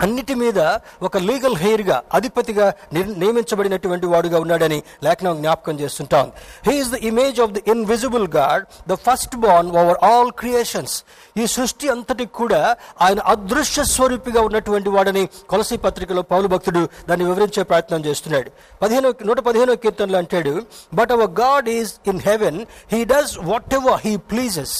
[0.00, 0.60] అన్నిటి మీద
[1.02, 6.26] ఒక లీగల్ హెయిర్గా అధిపతిగా నిర్- నియమించబడినటువంటి వాడుగా ఉన్నాడని లేఖనం జ్ఞాపకం చేస్తుంటాం.
[6.66, 10.94] He's the image of the invisible God the first born over all creations
[11.36, 12.62] ఈ సృష్టి అంతటికి కూడా
[13.00, 18.48] ఆయన అదృశ్య స్వరూపిగా ఉన్నటువంటి వాడని కొలసి పత్రికలో పౌలు భక్తుడు దాన్ని వివరించే ప్రయత్నం చేస్తున్నాడు.
[18.82, 20.54] పదిహేను నూట పదిహేనో కీర్తనలో అంటాడు
[20.94, 22.60] but our God is in heaven
[22.92, 23.32] he does
[23.74, 24.76] whatever he pleases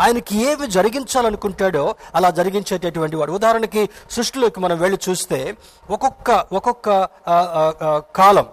[0.00, 3.32] ఆయనకి ఏవి జరిగించాలనుకుంటాడో అలా జరిగించేటటువంటి వాడు.
[3.32, 5.56] ఉదాహరణకి సృష్టిలోకి మనం వెళ్ళి చూస్తే
[5.90, 6.88] ఒక్కొక్క ఒక్కొక్క
[8.16, 8.46] కాలం.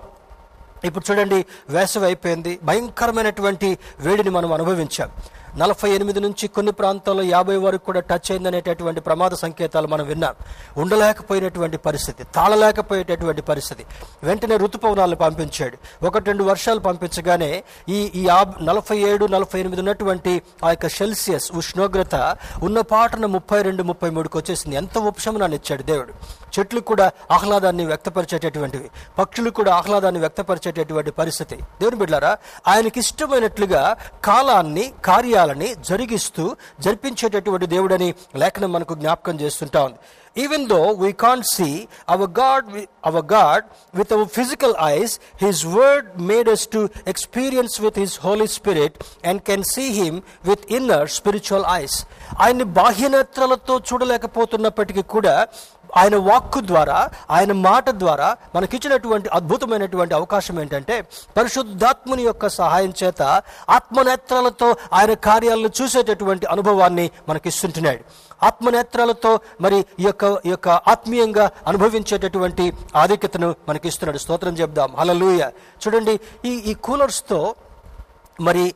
[0.83, 2.59] ఇప్పుడు చూడండి వేసవి అయిపోయింది.
[2.63, 5.11] భయంకరమైనటువంటి వేడిని మనం అనుభవించాం.
[5.57, 10.35] నలభై ఎనిమిది నుంచి కొన్ని ప్రాంతాల్లో యాభై వరకు కూడా టచ్ అయిందనేటటువంటి ప్రమాద సంకేతాలు మనం విన్నాం.
[10.77, 13.85] ఉండలేకపోయినటువంటి పరిస్థితి తాళలేకపోయేటటువంటి పరిస్థితి.
[14.23, 16.05] వెంటనే ఋతుపవనాలను పంపించాడు.
[16.05, 18.27] ఒకటి రెండు వర్షాలు పంపించగానే ఈ ఈ
[18.61, 24.37] నలభై ఏడు నలభై ఎనిమిది ఉన్నటువంటి ఆ యొక్క సెల్సియస్ ఉష్ణోగ్రత ఉన్న పాటన ముప్పై రెండు ముప్పై మూడుకి
[24.37, 24.75] వచ్చేసింది.
[24.75, 26.13] ఎంత ఉపశమనాన్ని ఇచ్చాడు దేవుడు?
[26.59, 31.55] చెట్లు కూడా ఆహ్లాదాన్ని వ్యక్తపరిచేటటువంటివి పక్షులు కూడా ఆహ్లాదాన్ని వ్యక్తపరిచేటటువంటి పరిస్థితి.
[31.55, 39.97] దేవుని బిడ్డారా ఆయనకి ఇష్టమైనట్లుగా కాలాన్ని కార్యాలని జరిగిస్తూ జరిపించేటటువంటి దేవుడని లేఖనం మనకు జ్ఞాపకం చేస్తుంటా ఉంది.
[40.37, 42.65] Even though we can't see our God
[43.05, 43.63] our God
[43.95, 49.41] with our physical eyes his word made us to experience with his holy spirit and
[49.41, 52.05] can see him with inner spiritual eyes
[52.39, 55.47] ఆయన్ని బాహ్యనేత్రాలతో చూడలేకపోతున్నప్పటికీ కూడా
[55.97, 61.01] ఆయన వాక్కు ద్వారా ఆయన మాట ద్వారా మనకిచ్చినటువంటి అద్భుతమైనటువంటి అవకాశం ఏంటంటే
[61.37, 63.21] పరిశుద్ధాత్ముని యొక్క సహాయం చేత
[63.69, 68.29] ఆత్మనేత్రాలతో ఆయన కార్యాలను చూసేటటువంటి అనుభవాన్ని మనకిస్తుంటున్నాడు.
[68.45, 74.17] ఆత్మనేత్రాలతో మరి ఈ యొక్క ఈ యొక్క ఆత్మీయంగా అనుభవించేటటువంటి ఆధిక్యతను మనకిస్తున్నాడు.
[74.17, 74.95] స్తోత్రం చెప్దాం.
[74.99, 75.49] హలలుయ
[75.87, 77.55] చూడండి ఈ ఈ కూలర్స్తో
[78.39, 78.75] మరి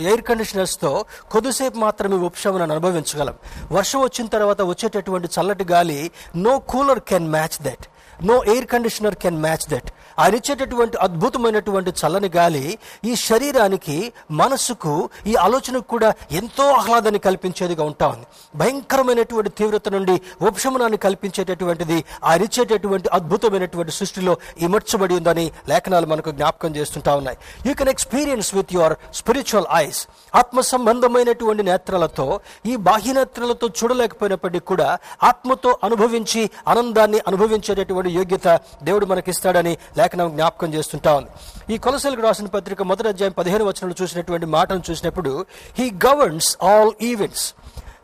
[0.00, 3.34] ఎయిర్ కండిషనర్స్తో కొద్దిసేపు మాత్రమే ఉపశమనం అనుభవించగలం.
[3.72, 6.00] వర్షం వచ్చిన తర్వాత వచ్చేటటువంటి చల్లటి గాలి
[6.36, 7.86] no cooler can match that
[8.18, 12.62] no air conditioner can match that ఆయన ఇచ్చేటటువంటి అద్భుతమైనటువంటి చల్లని గాలి
[13.04, 13.96] ఈ శరీరానికి
[14.32, 14.92] మనసుకు
[15.26, 23.08] ఈ ఆలోచనకు కూడా ఎంతో ఆహ్లాదాన్ని కల్పించేదిగా ఉంటా ఉంది భయంకరమైనటువంటి తీవ్రత నుండి ఉపశమనాన్ని కల్పించేటటువంటిది ఆయన ఇచ్చేటటువంటి
[23.12, 27.38] అద్భుతమైనటువంటి సృష్టిలో ఇమర్చబడి ఉందని లేఖనాలు మనకు జ్ఞాపకం చేస్తుంటా ఉన్నాయి.
[27.66, 30.00] You can experience with your spiritual eyes
[30.34, 32.28] ఆత్మ సంబంధమైనటువంటి నేత్రాలతో
[32.66, 34.90] ఈ బాహ్య నేత్రాలతో చూడలేకపోయినప్పటికీ కూడా
[35.22, 41.16] ఆత్మతో అనుభవించి ఆనందాన్ని అనుభవించేటటువంటి యోగ్యత దేవుడు మనకిస్తాడని లేఖనం జ్ఞాపకం చేస్తుంటా.
[41.16, 45.46] ఉంది ఈ కొలసలకు రాసిన పత్రిక మొదటి అధ్యాయం పదిహేను వచనంలో చూసినటువంటి మాటను చూసినప్పుడు
[45.78, 47.54] హీ గవర్న్స్ ఆల్ ఈవెంట్స్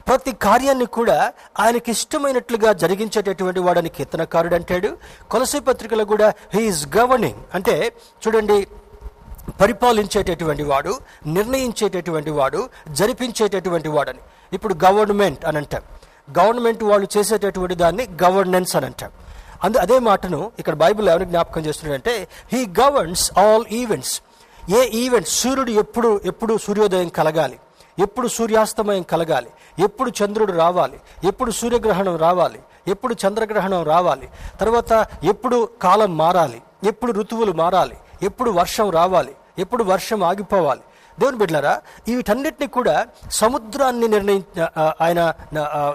[0.09, 4.97] ప్రతి కార్యాన్ని కూడా ఆయనకి ఇష్టమైనట్లుగా జరిగించేటటువంటి వాడని కీర్తనకారుడు అంటాడు.
[5.31, 7.93] కొలసి పత్రికలో కూడా హీఈస్ గవర్నింగ్ అంటే
[8.27, 8.67] చూడండి
[9.61, 14.19] పరిపాలించేటటువంటి వాడు నిర్ణయించేటటువంటి వాడు జరిపించేటటువంటి వాడని.
[14.53, 15.83] ఇప్పుడు గవర్నమెంట్ అని అంటాం.
[16.38, 19.11] గవర్నమెంట్ వాళ్ళు చేసేటటువంటి దాన్ని గవర్నెన్స్ అని అంటాం.
[19.64, 24.22] అందు అదే మాటను ఇక్కడ బైబిల్ ఎవరికి జ్ఞాపకం చేస్తున్నాడంటే హీ గవర్న్స్ ఆల్ ఈవెంట్స్
[24.77, 27.59] ఏ ఈవెంట్ సూర్యుడు ఎప్పుడు ఎప్పుడు సూర్యోదయం కలగాలి.
[27.98, 29.46] ఎప్పుడు సూర్యాస్తమయం కలగాలి.
[29.79, 31.00] ఎప్పుడు చంద్రుడు రావాలి.
[31.24, 32.59] ఎప్పుడు సూర్యగ్రహణం రావాలి.
[32.88, 34.29] ఎప్పుడు చంద్రగ్రహణం రావాలి.
[34.61, 36.62] తర్వాత ఎప్పుడు కాలం మారాలి.
[36.85, 37.96] ఎప్పుడు ఋతువులు మారాలి.
[38.22, 39.35] ఎప్పుడు వర్షం రావాలి.
[39.59, 40.81] ఎప్పుడు వర్షం ఆగిపోవాలి.
[41.20, 41.74] దేవుని బిడ్డలారా
[42.09, 42.94] వీటన్నిటిని కూడా
[43.40, 44.40] సముద్రాన్ని నిర్ణయి
[45.00, 45.20] ఆయన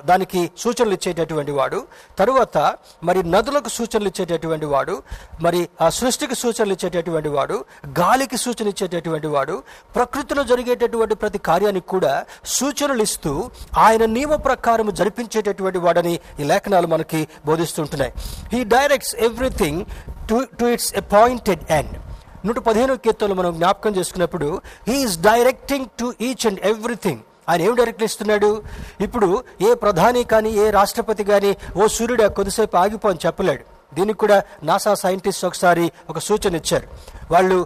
[0.05, 1.79] దానికి సూచనలు ఇచ్చేటటువంటి వాడు.
[2.19, 2.57] తరువాత
[3.03, 4.95] మరి నదులకు సూచనలు ఇచ్చేటటువంటి వాడు
[5.41, 7.57] మరి ఆ సృష్టికి సూచనలు ఇచ్చేటటువంటి వాడు
[7.99, 9.55] గాలికి సూచన ఇచ్చేటటువంటి వాడు
[9.95, 12.13] ప్రకృతిలో జరిగేటటువంటి ప్రతి కార్యానికి కూడా
[12.57, 13.33] సూచనలు ఇస్తూ
[13.77, 18.13] ఆయన నియమ ప్రకారం జరిపించేటటువంటి వాడని ఈ లేఖనాలు మనకి బోధిస్తుంటున్నాయి.
[18.53, 19.81] He directs everything
[20.29, 21.95] to to its appointed end
[22.45, 28.03] నూట పదిహేను కీర్తనలు మనం జ్ఞాపకం చేసుకున్నప్పుడు he's directing to each and everything ఆయన ఏం డైరెక్ట్
[28.03, 28.49] ఇస్తున్నాడు?
[29.01, 33.63] ఇప్పుడు ఏ ప్రధాని కానీ ఏ రాష్ట్రపతి కానీ ఓ సూర్యుడు కొద్దిసేపు ఆగిపో అని చెప్పలేడు.
[33.95, 36.87] దీనికి కూడా నాసా సైంటిస్ట్ ఒకసారి ఒక సూచన ఇచ్చారు.
[37.31, 37.57] వాళ్ళు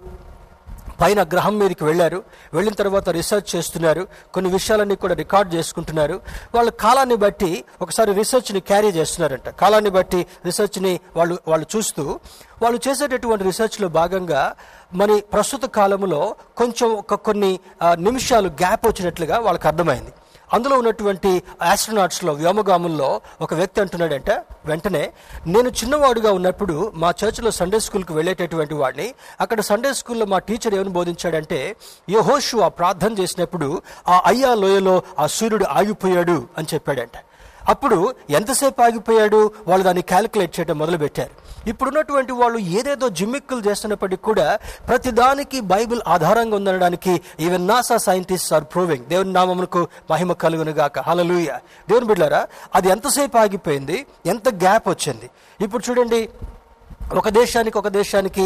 [1.01, 2.23] పైన గ్రహం మీదకి వెళ్ళారు.
[2.53, 4.07] వెళ్ళిన తర్వాత రీసెర్చ్ చేస్తున్నారు.
[4.33, 6.21] కొన్ని విషయాలన్నీ కూడా రికార్డ్ చేసుకుంటున్నారు.
[6.55, 9.49] వాళ్ళ కాలాన్ని బట్టి ఒకసారి రీసెర్చ్ని క్యారీ చేస్తున్నారంట.
[9.49, 12.19] కాలాన్ని బట్టి రీసెర్చ్ని వాళ్ళు వాళ్ళు చూస్తూ
[12.61, 14.55] వాళ్ళు చేసేటటువంటి రీసెర్చ్లో భాగంగా
[14.93, 17.59] మరి ప్రస్తుత కాలంలో కొంచెం ఒక కొన్ని
[17.93, 20.11] నిమిషాలు గ్యాప్ వచ్చినట్లుగా వాళ్ళకి అర్థమైంది.
[20.53, 25.13] అందులో ఉన్నటువంటి ఆస్ట్రోనాట్స్లో వ్యోమగాముల్లో ఒక వ్యక్తి అంటున్నాడంటే వెంటనే
[25.47, 29.13] నేను చిన్నవాడుగా ఉన్నప్పుడు మా చర్చిలో సండే స్కూల్కి వెళ్ళేటటువంటి వాడిని.
[29.41, 31.75] అక్కడ సండే స్కూల్లో మా టీచర్ ఏమని బోధించాడంటే
[32.09, 37.17] యహోషు ఆ ప్రార్థన చేసినప్పుడు ఆ అయ్యా లోయలో ఆ సూర్యుడు ఆగిపోయాడు అని చెప్పాడంట.
[37.71, 37.97] అప్పుడు
[38.37, 39.39] ఎంతసేపు ఆగిపోయాడు?
[39.69, 41.33] వాళ్ళు దాన్ని క్యాలిక్యులేట్ చేయడం మొదలుపెట్టారు.
[41.71, 44.47] ఇప్పుడున్నటువంటి వాళ్ళు ఏదేదో జిమ్మిక్కులు చేస్తున్నప్పటికీ కూడా
[44.87, 47.13] ప్రతిదానికి బైబిల్ ఆధారంగా ఉందనడానికి
[47.45, 49.05] even NASA scientist are proving.
[49.11, 50.99] దేవుని నామమునకు మహిమ కలుగునుగాక.
[51.09, 51.51] హలలుయ
[51.89, 52.41] దేవుని బిడ్డారా
[52.75, 53.99] అది ఎంతసేపు ఆగిపోయింది?
[54.33, 55.29] ఎంత గ్యాప్ వచ్చింది?
[55.65, 56.21] ఇప్పుడు చూడండి
[57.19, 58.43] ఒక దేశానికి ఒక దేశానికి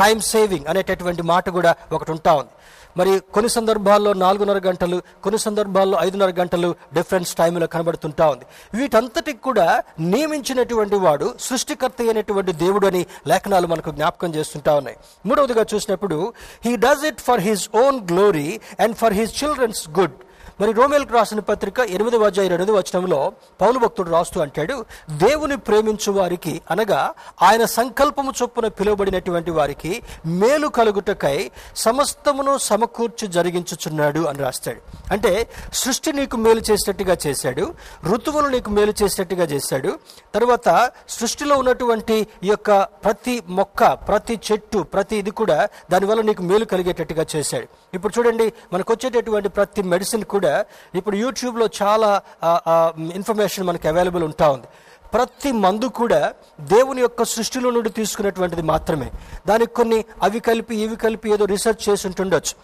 [0.00, 2.52] టైం సేవింగ్ అనేటటువంటి మాట కూడా ఒకటి ఉంటా ఉంది.
[2.96, 8.44] మరి కొన్ని సందర్భాల్లో నాలుగున్నర గంటలు కొన్ని సందర్భాల్లో ఐదున్నర గంటలు డిఫరెన్స్ టైంలో కనబడుతుంటా ఉంది.
[8.74, 14.96] వీటంతటికి కూడా నియమించినటువంటి వాడు సృష్టికర్త అయినటువంటి దేవుడు అని లేఖనాలు మనకు జ్ఞాపకం చేస్తుంటా ఉన్నాయి.
[15.26, 16.32] మూడవదిగా చూసినప్పుడు
[16.64, 20.12] he does it for his own glory and for his children's good
[20.60, 23.18] మరి రోమేల్కి రాసిన పత్రిక ఎనిమిదవ అధ్యాయ రెండవ వచనంలో
[23.60, 24.74] పౌలు భక్తుడు రాస్తూ అంటాడు
[25.22, 26.98] దేవుని ప్రేమించు వారికి అనగా
[27.42, 29.92] ఆయన సంకల్పము చొప్పున పిలువబడినటువంటి వారికి
[30.40, 31.38] మేలు కలుగుటకై
[31.84, 34.80] సమస్తమును సమకూర్చి జరిగించుచున్నాడు అని రాస్తాడు.
[35.12, 35.32] అంటే
[35.82, 37.64] సృష్టి నీకు మేలు చేసేటట్టుగా చేశాడు
[38.06, 39.92] ఋతువులు నీకు మేలు చేసినట్టుగా చేశాడు
[40.34, 40.68] తర్వాత
[41.08, 42.70] సృష్టిలో ఉన్నటువంటి ఈ యొక్క
[43.04, 45.58] ప్రతి మొక్క ప్రతి చెట్టు ప్రతి ఇది కూడా
[45.90, 47.66] దానివల్ల నీకు మేలు కలిగేటట్టుగా చేశాడు.
[47.94, 50.49] ఇప్పుడు చూడండి మనకు వచ్చేటటువంటి ప్రతి మెడిసిన్ కూడా
[50.98, 52.10] ఇప్పుడు యూట్యూబ్లో చాలా
[53.20, 54.68] ఇన్ఫర్మేషన్ మనకి అవైలబుల్ ఉంటా ఉంది.
[55.14, 56.20] ప్రతి మందు కూడా
[56.74, 59.08] దేవుని యొక్క సృష్టిలో నుండి తీసుకున్నటువంటిది మాత్రమే.
[59.48, 62.54] దానికి కొన్ని అవి కలిపి ఇవి కలిపి ఏదో రీసెర్చ్ చేసి ఉంటుండొచ్చు.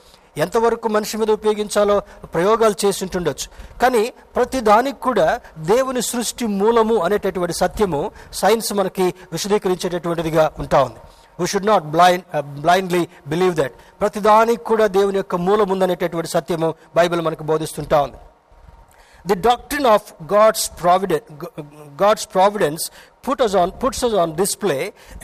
[0.44, 1.96] ఎంతవరకు మనిషి మీద ఉపయోగించాలో
[2.35, 3.46] ప్రయోగాలు చేసి ఉంటుండొచ్చు.
[3.83, 4.03] కానీ
[4.37, 5.29] ప్రతి దానికి కూడా
[5.72, 8.01] దేవుని సృష్టి మూలము అనేటటువంటి సత్యము
[8.40, 11.01] సైన్స్ మనకి విశదీకరించేటటువంటిదిగా ఉంటా ఉంది.
[11.40, 12.25] We should not blind
[12.64, 18.18] blindly believe that ప్రతిదానికి కూడా దేవుని యొక్క మూలం ఉందనేటటువంటి సత్యము బైబిల్ మనకు బోధిస్తుంటా ఉంది.
[19.29, 21.25] The doctrine of God's providence
[22.03, 22.85] God's providence
[23.27, 24.77] put us on puts us on display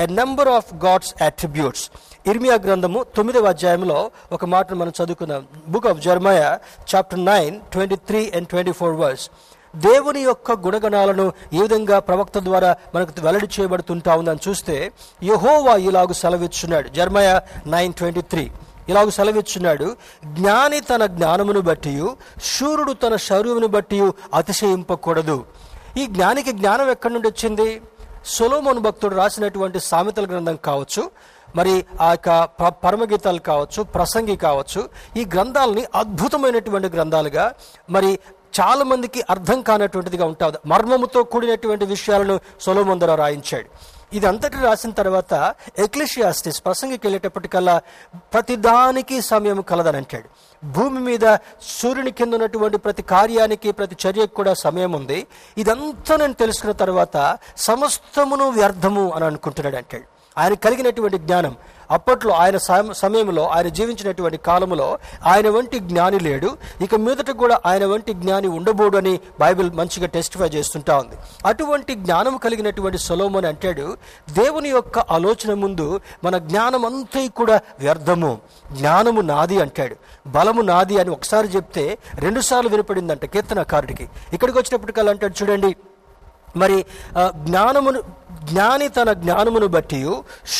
[0.04, 1.84] a number of God's attributes
[2.30, 3.98] ఇర్మియా గ్రంథము తొమ్మిదవ అధ్యాయంలో
[4.36, 5.42] ఒక మాటను మనం చదువుకుందాం.
[5.68, 6.50] Book of Jeremiah
[6.92, 9.26] chapter nine twenty three and twenty four verse
[9.76, 16.88] దేవుని యొక్క గుణగణాలను ఏ విధంగా ప్రవక్త ద్వారా మనకు వెల్లడి చేయబడుతుంటా ఉందని చూస్తే యహోవా ఇలాగు సెలవిచ్చున్నాడు.
[16.88, 18.50] Jeremiah nine twenty three.
[18.88, 22.04] ఇలాగ సెలవిచ్చున్నాడు జ్ఞాని తన జ్ఞానమును బట్టి
[22.44, 25.44] శూరుడు తన శరీరమును బట్టి అతిశయింపకూడదు.
[25.96, 27.82] ఈ జ్ఞానికి జ్ఞానం ఎక్కడి నుండి వచ్చింది?
[28.26, 31.10] సొలోమోను భక్తుడు రాసినటువంటి సామెతల గ్రంథం కావచ్చు
[31.56, 32.44] మరి ఆ యొక్క
[32.84, 37.52] పరమగీతాలు కావచ్చు ప్రసంగి కావచ్చు ఈ గ్రంథాలని అద్భుతమైనటువంటి గ్రంథాలుగా
[37.90, 38.18] మరి
[38.60, 40.58] చాలా మందికి అర్థం కానటువంటిదిగా ఉంటుంది.
[40.66, 43.68] మర్మముతో కూడినటువంటి విషయాలను సొలోమొందర రాయించాడు.
[44.16, 47.80] ఇది అంతటి రాసిన తర్వాత ఎక్లిషియాస్టిస్ ప్రసంగికి వెళ్ళేటప్పటికల్లా
[48.34, 50.28] ప్రతిదానికి సమయం కలదని అంటాడు.
[50.66, 55.26] భూమి మీద సూర్యుని కింద ఉన్నటువంటి ప్రతి కార్యానికి ప్రతి చర్యకు కూడా సమయం ఉంది.
[55.58, 60.11] ఇదంతా నేను తెలుసుకున్న తర్వాత సమస్తమును వ్యర్థము అని అనుకుంటున్నాడు అంటాడు.
[60.38, 61.56] ఆయన కలిగినటువంటి జ్ఞానం.
[61.90, 66.56] అప్పట్లో ఆయన సమ- సమయంలో ఆయన జీవించినటువంటి కాలములో ఆయన వంటి జ్ఞాని లేడు.
[66.80, 71.16] ఇక మీదట కూడా ఆయన వంటి జ్ఞాని ఉండబోడు అని బైబిల్ మంచిగా టెస్టిఫై చేస్తుంటా ఉంది.
[71.46, 73.96] అటువంటి జ్ఞానం కలిగినటువంటి సొలోమన్ అంటాడు
[74.30, 78.38] దేవుని యొక్క ఆలోచన ముందు మన జ్ఞానం అంతా కూడా వ్యర్థము.
[78.72, 79.96] జ్ఞానము నాది అంటాడు.
[80.26, 84.08] బలము నాది అని ఒకసారి చెప్తే రెండుసార్లు వినపడిందంట కీర్తనకారుడికి.
[84.32, 85.76] ఇక్కడికి వచ్చినప్పటికల్లా అంటాడు చూడండి
[86.56, 86.84] మరి
[87.30, 88.02] జ్ఞానమును
[88.50, 90.06] జ్ఞాని తన జ్ఞానమును బట్టి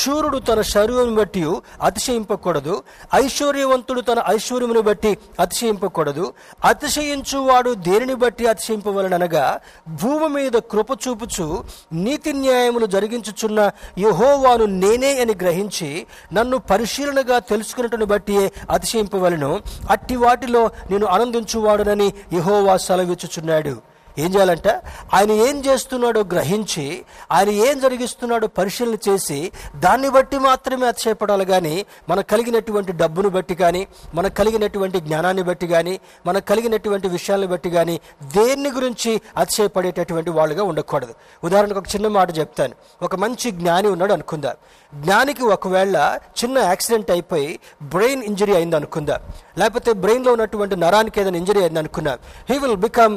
[0.02, 1.44] శూరుడు తన శరీరమును బట్టి
[1.82, 2.82] అతిశయింపకూడదు
[3.14, 6.32] ఐశ్వర్యవంతుడు తన ఐశ్వర్యమును బట్టి అతిశయింపకూడదు.
[6.64, 9.60] అతిశయించువాడు దేనిని బట్టి అతిశయింపవలనగా
[10.02, 18.52] భూమి మీద కృప చూపుచు నీతి న్యాయములు జరిగించుచున్న యహోవాను నేనే అని గ్రహించి నన్ను పరిశీలనగా తెలుసుకున్నట్టును బట్టి
[18.70, 19.60] అతిశయింపవలను.
[19.90, 23.91] అట్టి వాటిలో నేను ఆనందించువాడునని యహోవా సెలవిచ్చుచున్నాడు.
[24.18, 24.68] ఏం చేయాలంట
[25.14, 32.26] ఆయన ఏం చేస్తున్నాడో గ్రహించి ఆయన ఏం జరిగిస్తున్నాడో పరిశీలన చేసి దాన్ని బట్టి మాత్రమే అతిశయపడాలి కానీ మనకు
[32.26, 38.70] కలిగినటువంటి డబ్బును బట్టి కానీ మనకు కలిగినటువంటి జ్ఞానాన్ని బట్టి కానీ మనకు కలిగినటువంటి విషయాలను బట్టి కానీ దేన్ని
[38.70, 41.14] గురించి అతిశయపడేటటువంటి వాళ్ళుగా ఉండకూడదు.
[41.44, 42.74] ఉదాహరణకు ఒక చిన్న మాట చెప్తాను.
[43.02, 44.54] ఒక మంచి జ్ఞాని ఉన్నాడు అనుకుందాం.
[44.92, 45.96] జ్ఞానికి ఒకవేళ
[46.40, 47.48] చిన్న యాక్సిడెంట్ అయిపోయి
[47.94, 49.16] బ్రెయిన్ ఇంజరీ అయింది అనుకుందా?
[49.60, 52.14] లేకపోతే బ్రెయిన్లో ఉన్నటువంటి నరానికి ఏదైనా ఇంజరీ అయింది అనుకున్నా?
[52.50, 53.14] హీ విల్ బికమ్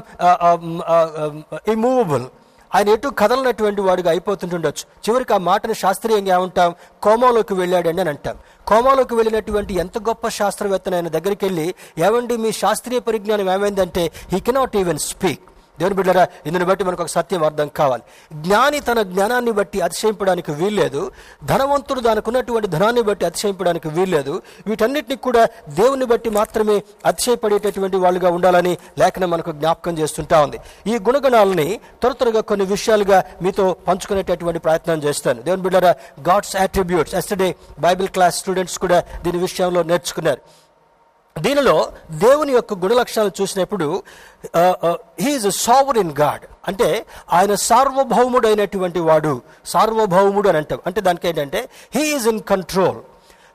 [1.76, 2.26] ఇమూవబుల్
[2.72, 4.84] ఆయన ఎటు కదలనటువంటి వాడుగా అయిపోతుంటుండొచ్చు.
[5.06, 6.72] చివరికి ఆ మాటను శాస్త్రీయంగా ఏమంటాం?
[7.06, 8.38] కోమాలోకి వెళ్ళాడండి అని అంటాం.
[8.70, 11.68] కోమాలోకి వెళ్ళినటువంటి ఎంత గొప్ప శాస్త్రవేత్తనైన ఆయన దగ్గరికి వెళ్ళి
[12.08, 15.46] ఏమండి మీ శాస్త్రీయ పరిజ్ఞానం ఏమైందంటే హీ కెనాట్ ఈవెన్ స్పీక్
[15.80, 18.04] దేవుని బిడ్డరా ఇందుని బట్టి మనకు ఒక సత్యం అర్థం కావాలి.
[18.34, 21.12] జ్ఞాని తన జ్ఞానాన్ని బట్టి అతిశయింపడానికి వీల్లేదు.
[21.46, 24.42] ధనవంతుడు దానికి ఉన్నటువంటి ధనాన్ని బట్టి అతిశయింపడానికి వీల్లేదు.
[24.68, 30.60] వీటన్నిటిని కూడా దేవుని బట్టి మాత్రమే అతిశయపడేటటువంటి వాళ్ళుగా ఉండాలని లేఖనం మనకు జ్ఞాపకం చేస్తుంటా ఉంది.
[30.88, 35.42] ఈ గుణగణాలని త్వర త్వరగా కొన్ని విషయాలుగా మీతో పంచుకునేటటువంటి ప్రయత్నం చేస్తాను.
[35.42, 35.96] దేవుని బిడ్డరా
[36.30, 40.42] God's attributes yesterday Bible class students కూడా దీని విషయంలో నేర్చుకున్నారు.
[41.40, 44.04] దీనిలో దేవుని యొక్క గుణ లక్షణాలు చూసినప్పుడు
[45.20, 49.42] హీఈస్ సావరిన్ గాడ్ అంటే ఆయన సార్వభౌముడు అయినటువంటి వాడు.
[49.66, 50.80] సార్వభౌముడు అని అంటాం.
[50.88, 53.00] అంటే దానికి ఏంటంటే హీఈస్ ఇన్ కంట్రోల్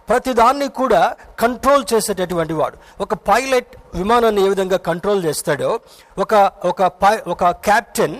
[0.08, 2.76] ప్రతిదాన్ని కూడా కంట్రోల్ చేసేటటువంటి వాడు.
[3.00, 5.80] ఒక పైలట్ విమానాన్ని ఏ విధంగా కంట్రోల్ చేస్తాడో
[6.18, 8.16] ఒక ఒక పై ఒక క్యాప్టెన్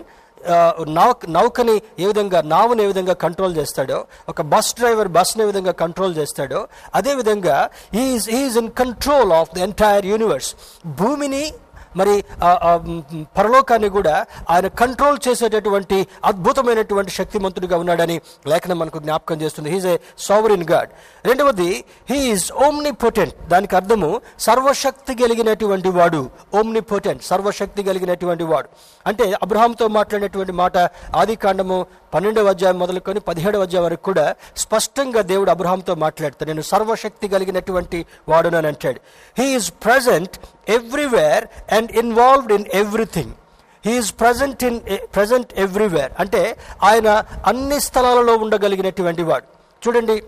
[0.94, 3.98] నౌక నౌకని ఏ విధంగా నావుని ఏ విధంగా కంట్రోల్ చేస్తాడో
[4.28, 6.60] ఒక బస్ డ్రైవర్ బస్ని ఏ విధంగా కంట్రోల్ చేస్తాడో
[6.94, 7.56] అదేవిధంగా
[8.04, 10.50] is is in control of the entire universe
[10.96, 11.44] భూమిని
[11.96, 12.14] మరి
[13.38, 14.14] పరలోకాన్ని కూడా
[14.50, 18.16] ఆయన కంట్రోల్ చేసేటటువంటి అద్భుతమైనటువంటి శక్తిమంతుడిగా ఉన్నాడని
[18.52, 19.70] లేఖనం మనకు జ్ఞాపకం చేస్తుంది.
[19.70, 19.96] హీజ్ ఏ
[20.28, 20.90] సావరిన్ గాడ్
[21.28, 21.70] రెండవది
[22.10, 24.10] హీఈస్ ఓమ్ని పొటెంట్ దానికి అర్థము
[24.48, 26.22] సర్వశక్తి కలిగినటువంటి వాడు
[26.58, 28.68] ఓమ్ని పొటెంట్ సర్వశక్తి కలిగినటువంటి వాడు.
[29.06, 30.76] అంటే అబ్రహాంతో మాట్లాడినటువంటి మాట
[31.20, 31.78] ఆది కాండము
[32.14, 36.48] పన్నెండవ అధ్యాయం మొదలుకొని పదిహేడవ అధ్యాయం వరకు కూడా స్పష్టంగా దేవుడు అబ్రహాంతో మాట్లాడతాడు.
[36.50, 39.00] నేను సర్వశక్తి కలిగినటువంటి వాడునని అంటాడు.
[39.38, 40.36] He is present
[40.68, 43.32] everywhere and involved in everything
[43.86, 44.80] he is present in
[45.16, 49.46] present everywhere అంటే ఆయన అన్ని స్థలాలలో ఉండగలిగినటువంటి వాడు.
[49.84, 50.22] చూడండి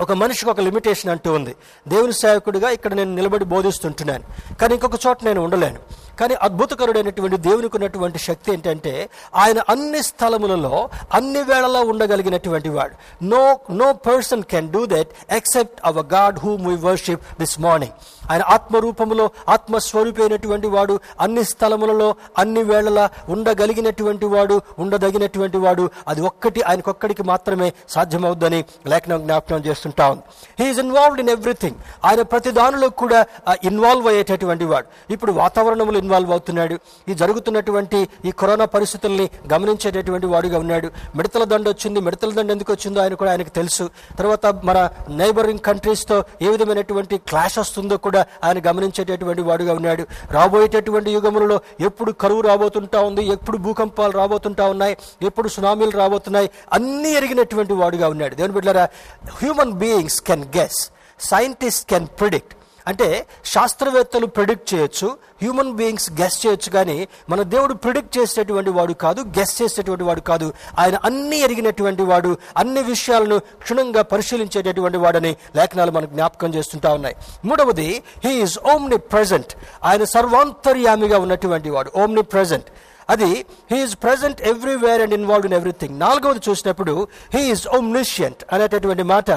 [0.00, 1.56] ఒక మనిషికి ఒక లిమిటేషన్ అంటూ ఉంది.
[1.88, 4.54] దేవుని సేవకుడిగా ఇక్కడ నేను నిలబడి బోధిస్తుంటున్నాను.
[4.56, 5.78] కానీ ఇంకొక చోట నేను ఉండలేను.
[6.20, 13.24] కానీ అద్భుతకరుడైనటువంటి దేవునికి ఉన్నటువంటి శక్తి ఏంటంటే ఆయన అన్ని స్థలములలో అన్ని వేళలా ఉండగలిగినటువంటి వాడు.
[13.24, 17.92] No no person can do that except our God whom we worship this morning
[18.30, 25.90] ఆయన ఆత్మరూపములో ఆత్మస్వరూపైనటువంటి వాడు అన్ని స్థలములలో అన్ని వేళలా ఉండగలిగినటువంటి వాడు ఉండదగినటువంటి వాడు.
[26.08, 30.22] అది ఒక్కటి ఆయనకొక్కడికి మాత్రమే సాధ్యమవుద్దని లేఖనం జ్ఞాపకం చేస్తుంటా ఉంది.
[30.62, 33.20] హీఈస్ ఇన్వాల్వ్డ్ ఇన్ ఎవ్రీథింగ్ ఆయన ప్రతి దానిలో కూడా
[33.64, 35.12] ఇన్వాల్వ్ అయ్యేటటువంటి వాడు.
[35.12, 36.78] ఇప్పుడు వాతావరణంలో ఇన్వాల్వ్ అవుతున్నాడు.
[37.08, 40.90] ఈ జరుగుతున్నటువంటి ఈ కరోనా పరిస్థితుల్ని గమనించేటటువంటి వాడుగా ఉన్నాడు.
[41.16, 42.00] మిడతల దండ వచ్చింది.
[42.00, 43.84] మిడతల దండ ఎందుకు వచ్చిందో ఆయన కూడా ఆయనకు తెలుసు.
[44.18, 50.06] తర్వాత మన నైబరింగ్ కంట్రీస్తో ఏ విధమైనటువంటి క్లాష్ వస్తుందో కూడా ఆయన గమనించేటటువంటి వాడుగా ఉన్నాడు.
[50.30, 57.72] రాబోయేటటువంటి యుగములలో ఎప్పుడు కరువు రాబోతుంటా ఉంది ఎప్పుడు భూకంపాలు రాబోతుంటా ఉన్నాయి ఎప్పుడు సునామీలు రాబోతున్నాయి అన్నీ ఎరిగినటువంటి
[57.72, 58.34] వాడుగా ఉన్నాడు.
[58.34, 58.88] దేవుని బిడ్డారా
[59.30, 62.54] human beings can guess scientist can predict
[62.86, 65.06] అంటే శాస్త్రవేత్తలు ప్రిడిక్ట్ చేయొచ్చు
[65.42, 70.52] హ్యూమన్ బీయింగ్స్ గెస్ చేయొచ్చు కానీ మన దేవుడు ప్రిడిక్ట్ చేసేటటువంటి వాడు కాదు గెస్ చేసేటటువంటి వాడు కాదు.
[70.78, 77.16] ఆయన అన్ని ఎరిగినటువంటి వాడు అన్ని విషయాలను క్షుణ్ణంగా పరిశీలించేటటువంటి వాడని లేఖనాలు మనకు జ్ఞాపకం చేస్తుంటా ఉన్నాయి.
[77.44, 79.52] మూడవది హీఈస్ ఓమ్ని ప్రజెంట్
[79.84, 82.66] ఆయన సర్వాంతర్యామిగా ఉన్నటువంటి వాడు ఓమ్ని ప్రజెంట్
[83.10, 89.30] అది he is present everywhere and involve in everything నాలుగవది చూసినప్పుడు హీఈస్ ఓమ్నిషియంట్ అనేటటువంటి మాట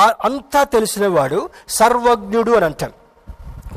[0.00, 2.90] అంతా తెలిసినవాడు సర్వజ్ఞుడు అని అంటాం.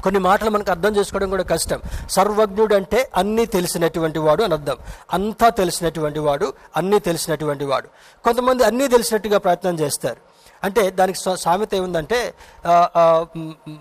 [0.03, 1.81] కొన్ని మాటలు మనకు అర్థం చేసుకోవడం కూడా కష్టం.
[2.09, 4.77] సర్వజ్ఞుడు అంటే అన్నీ తెలిసినటువంటి వాడు అని అర్థం.
[5.13, 7.87] అంతా తెలిసినటువంటి వాడు అన్నీ తెలిసినటువంటి వాడు.
[8.23, 10.17] కొంతమంది అన్నీ తెలిసినట్టుగా ప్రయత్నం చేస్తారు.
[10.63, 12.33] అంటే దానికి సామెత ఏముందంటే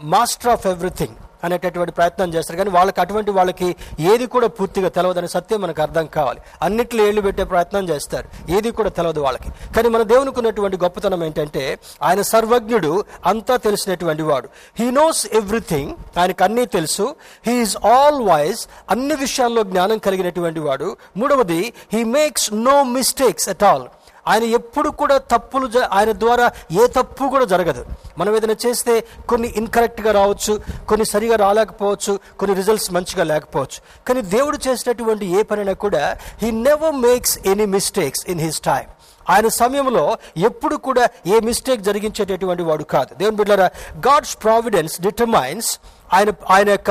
[0.03, 1.15] మాస్టర్ ఆఫ్ ఎవ్రీథింగ్.
[1.45, 2.59] అనేటటువంటి ప్రయత్నం చేస్తారు.
[2.59, 6.41] కానీ వాళ్ళకి అటువంటి వాళ్ళకి ఏది కూడా పూర్తిగా తెలవదని సత్యం మనకు అర్థం కావాలి.
[6.63, 8.29] అన్నిట్లో ఏళ్ళు పెట్టే ప్రయత్నం చేస్తారు.
[8.51, 9.75] ఏది కూడా తెలవదు వాళ్ళకి.
[9.75, 14.49] కానీ మన దేవునికి ఉన్నటువంటి గొప్పతనం ఏంటంటే ఆయన సర్వజ్ఞుడు అంతా తెలిసినటువంటి వాడు.
[14.79, 17.15] హీ నోస్ ఎవ్రీథింగ్ ఆయనకు అన్నీ తెలుసు.
[17.47, 20.97] హీఈస్ ఆల్ వైజ్ అన్ని విషయాల్లో జ్ఞానం కలిగినటువంటి వాడు.
[21.17, 23.85] మూడవది he makes no mistakes at all
[24.29, 27.85] ఆయన ఎప్పుడు కూడా తప్పులు జ- ఆయన ద్వారా ఏ తప్పు కూడా జరగదు.
[28.19, 34.05] మనం ఏదైనా చేస్తే కొన్ని ఇన్కరెక్ట్గా రావచ్చు కొన్ని సరిగా రాలేకపోవచ్చు కొన్ని రిజల్ట్స్ మంచిగా లేకపోవచ్చు.
[34.09, 38.85] కానీ దేవుడు చేసినటువంటి ఏ పనైనా కూడా he never makes any mistakes in his time
[39.31, 43.15] ఆయన సమయంలో ఎప్పుడు కూడా ఏ మిస్టేక్ జరిగించేటటువంటి వాడు కాదు.
[43.15, 45.79] దేవుని బిడ్డారా గాడ్స్ ప్రావిడెన్స్ డిటర్మైన్స్
[46.15, 46.91] ఆయన ఆయన యొక్క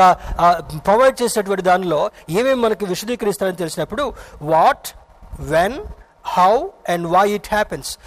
[0.85, 4.87] ప్రొవైడ్ చేసేటువంటి దానిలో ఏమేమి మనకి విశదీకరిస్తారని తెలిసినప్పుడు what
[5.39, 5.77] when
[6.25, 7.97] how and why it happens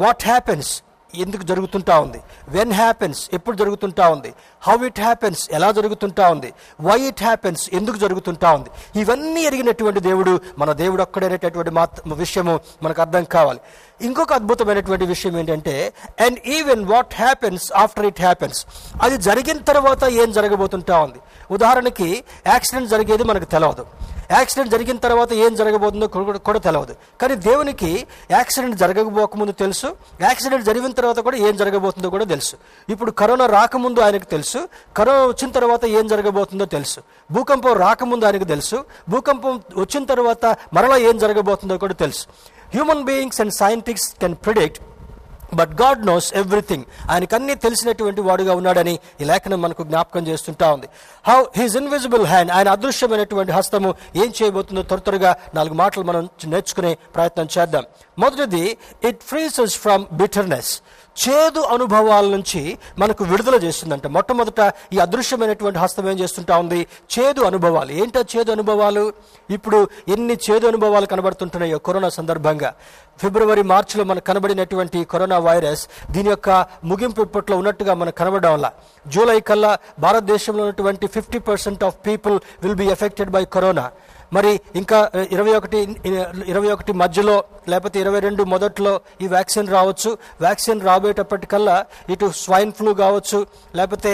[0.00, 0.82] what happens
[1.14, 2.20] ఎందుకు జరుగుతుంటా ఉంది?
[2.48, 4.34] వెన్ హ్యాపెన్స్ ఎప్పుడు జరుగుతుంటా ఉంది?
[4.62, 6.52] హౌ ఇట్ హ్యాపెన్స్ ఎలా జరుగుతుంటా ఉంది?
[6.80, 8.70] వై ఇట్ హ్యాపెన్స్ ఎందుకు జరుగుతుంటా ఉంది?
[9.00, 13.60] ఇవన్నీ ఎరిగినటువంటి దేవుడు మన దేవుడు ఒక్కడైనటువంటి మాత్ విషయము మనకు అర్థం కావాలి.
[14.00, 18.66] ఇంకొక అద్భుతమైనటువంటి విషయం ఏంటంటే and even what happens after it happens
[19.02, 21.20] అది జరిగిన తర్వాత ఏం జరగబోతుంటా ఉంది?
[21.50, 23.86] ఉదాహరణకి యాక్సిడెంట్ జరిగేది మనకు తెలియదు
[24.30, 29.96] యాక్సిడెంట్ జరిగిన తర్వాత ఏం జరగబోతుందో కూడా- కూడా తెలియదు కానీ దేవునికి యాక్సిడెంట్ జరగకపోకముందు తెలుసు.
[30.20, 32.56] యాక్సిడెంట్ జరిగిన తర్వాత కూడా ఏం జరగబోతుందో కూడా తెలుసు.
[32.88, 34.68] ఇప్పుడు కరోనా రాకముందు ఆయనకు తెలుసు.
[34.96, 37.00] కరోనా వచ్చిన తర్వాత ఏం జరగబోతుందో తెలుసు.
[37.30, 38.84] భూకంపం రాకముందు ఆయనకు తెలుసు.
[39.08, 42.26] భూకంపం వచ్చిన తర్వాత మరలా ఏం జరగబోతుందో కూడా తెలుసు.
[42.74, 44.82] Human beings and scientist can predict
[45.54, 50.88] but God knows everything ఆయనకు అన్ని తెలిసినటువంటి వాడుగా ఉన్నాడని ఈ లేఖనం మనకు జ్ఞాపకం చేస్తుంటా ఉంది.
[51.28, 56.94] హౌ హీస్ ఇన్విజిబుల్ హ్యాండ్ ఆయన అదృశ్యమైనటువంటి హస్తము ఏం చేయబోతుందో త్వర త్వరగా నాలుగు మాటలు మనం నేర్చుకునే
[57.14, 57.84] ప్రయత్నం చేద్దాం.
[58.18, 58.64] మొదటిది
[59.08, 60.72] ఇట్ ఫ్రీసెస్ ఫ్రమ్ బిటర్నెస్
[61.28, 64.06] చేదు అనుభవాల నుంచి మనకు విడుదల చేస్తుందంట.
[64.06, 66.86] మొట్టమొదట ఈ అదృశ్యమైనటువంటి హస్తం ఏం చేస్తుంటా ఉంది?
[67.18, 67.92] చేదు అనుభవాలు.
[67.92, 69.12] ఏంటో చేదు అనుభవాలు?
[69.50, 72.74] ఇప్పుడు ఎన్ని చేదు అనుభవాలు కనబడుతుంటున్నాయో కరోనా సందర్భంగా.
[73.18, 78.70] ఫిబ్రవరి మార్చిలో మనకు కనబడినటువంటి కరోనా వైరస్ దీని యొక్క ముగింపు ఇప్పట్లో ఉన్నట్టుగా మనకు కనబడడం వల్ల.
[79.06, 83.90] జూలై కల్లా భారతదేశంలో ఉన్నటువంటి fifty percent of people will be effected by corona.
[84.36, 84.98] మరి ఇంకా
[85.34, 85.78] ఇరవై ఒకటి
[86.52, 87.36] ఇరవై ఒకటి మధ్యలో
[87.72, 88.92] లేకపోతే ఇరవై రెండు మొదట్లో
[89.24, 90.10] ఈ వ్యాక్సిన్ రావచ్చు.
[90.44, 91.76] వ్యాక్సిన్ రాబోయేటప్పటికల్లా
[92.14, 93.38] ఇటు స్వైన్ ఫ్లూ కావచ్చు
[93.78, 94.12] లేకపోతే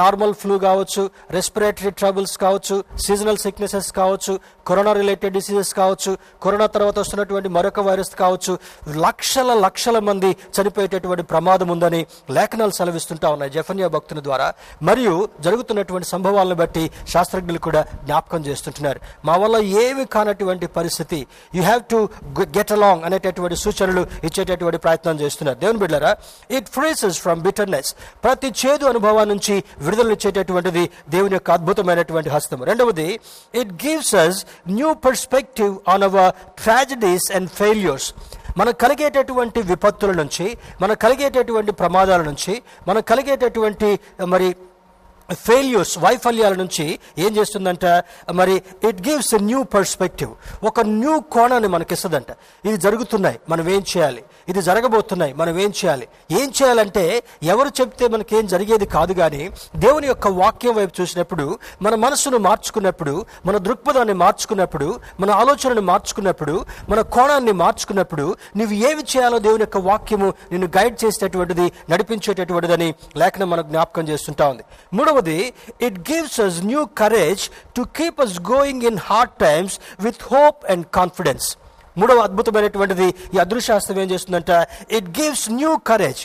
[0.00, 1.02] నార్మల్ ఫ్లూ కావచ్చు
[1.36, 4.34] రెస్పిరేటరీ ట్రబుల్స్ కావచ్చు సీజనల్ సిక్నెసెస్ కావచ్చు
[4.68, 6.10] కరోనా రిలేటెడ్ డిసీజెస్ కావచ్చు
[6.42, 8.58] కరోనా తర్వాత వస్తున్నటువంటి మరొక వైరస్ కావచ్చు
[8.96, 14.52] లక్షల లక్షల మంది చనిపోయేటటువంటి ప్రమాదం ఉందని లేఖనాలు సెలవిస్తుంటా ఉన్నాయి జఫన్యా భక్తుని ద్వారా.
[14.82, 19.00] మరియు జరుగుతున్నటువంటి సంభవాలను బట్టి శాస్త్రజ్ఞులు కూడా జ్ఞాపకం చేస్తుంటున్నారు.
[19.24, 21.26] మా వల్ల ఏమి కానటువంటి పరిస్థితి.
[21.54, 22.08] You have to
[22.40, 25.58] get along అనేటటువంటి సూచనలు ఇచ్చేటటువంటి ప్రయత్నం చేస్తున్నారు.
[25.58, 26.16] దేవుని బిడ్డరా
[26.50, 27.94] ఇట్ ఫ్రీసెస్ ఫ్రమ్ బిటర్నెస్
[28.24, 33.20] ప్రతి చేదు అనుభవం నుంచి విడుదల ఇచ్చేటటువంటిది దేవుని యొక్క అద్భుతమైనటువంటి హస్తం రెండవది
[33.54, 36.30] it gives us new perspective on our
[36.62, 38.08] tragedies and failures
[38.56, 40.46] మనకు కలిగేటటువంటి విపత్తుల నుంచి
[40.82, 42.54] మనకు కలిగేటటువంటి ప్రమాదాల నుంచి
[42.88, 43.90] మనకు కలిగేటటువంటి
[44.24, 44.48] మరి
[45.28, 47.86] ఫెయిల్యూర్స్ వైఫల్యాల నుంచి ఏం చేస్తుందంట?
[48.32, 48.54] మరి
[48.88, 50.30] it gives a new perspective
[50.64, 52.30] ఒక న్యూ కోణాన్ని మనకిస్తుందంట.
[52.64, 54.22] ఇది జరుగుతున్నాయి మనం ఏం చేయాలి?
[54.48, 56.08] ఇది జరగబోతున్నాయి మనం ఏం చేయాలి?
[56.30, 59.42] ఏం చేయాలంటే ఎవరు చెప్తే మనకేం జరిగేది కాదు కానీ
[59.76, 67.00] దేవుని యొక్క వాక్యం వైపు చూసినప్పుడు మన మనసును మార్చుకున్నప్పుడు మన దృక్పథాన్ని మార్చుకున్నప్పుడు మన ఆలోచనను మార్చుకున్నప్పుడు మన
[67.00, 74.08] కోణాన్ని మార్చుకున్నప్పుడు నువ్వు ఏమి చేయాలో దేవుని యొక్క వాక్యము నిన్ను గైడ్ చేసేటటువంటిది నడిపించేటటువంటిదని లేఖనం మనకు జ్ఞాపకం
[74.08, 74.64] చేస్తుంటా ఉంది.
[74.94, 75.40] మూడవ మూడవది
[75.86, 77.42] it gives us new courage
[77.76, 79.74] to keep us going in hard times
[80.06, 81.46] with hope and confidence
[81.96, 84.50] మూడవ అద్భుతమైనటువంటిది ఈ అదృశాస్త్రం ఏం చేస్తుందంట?
[84.96, 86.20] ఇట్ గివ్స్ న్యూ కరేజ్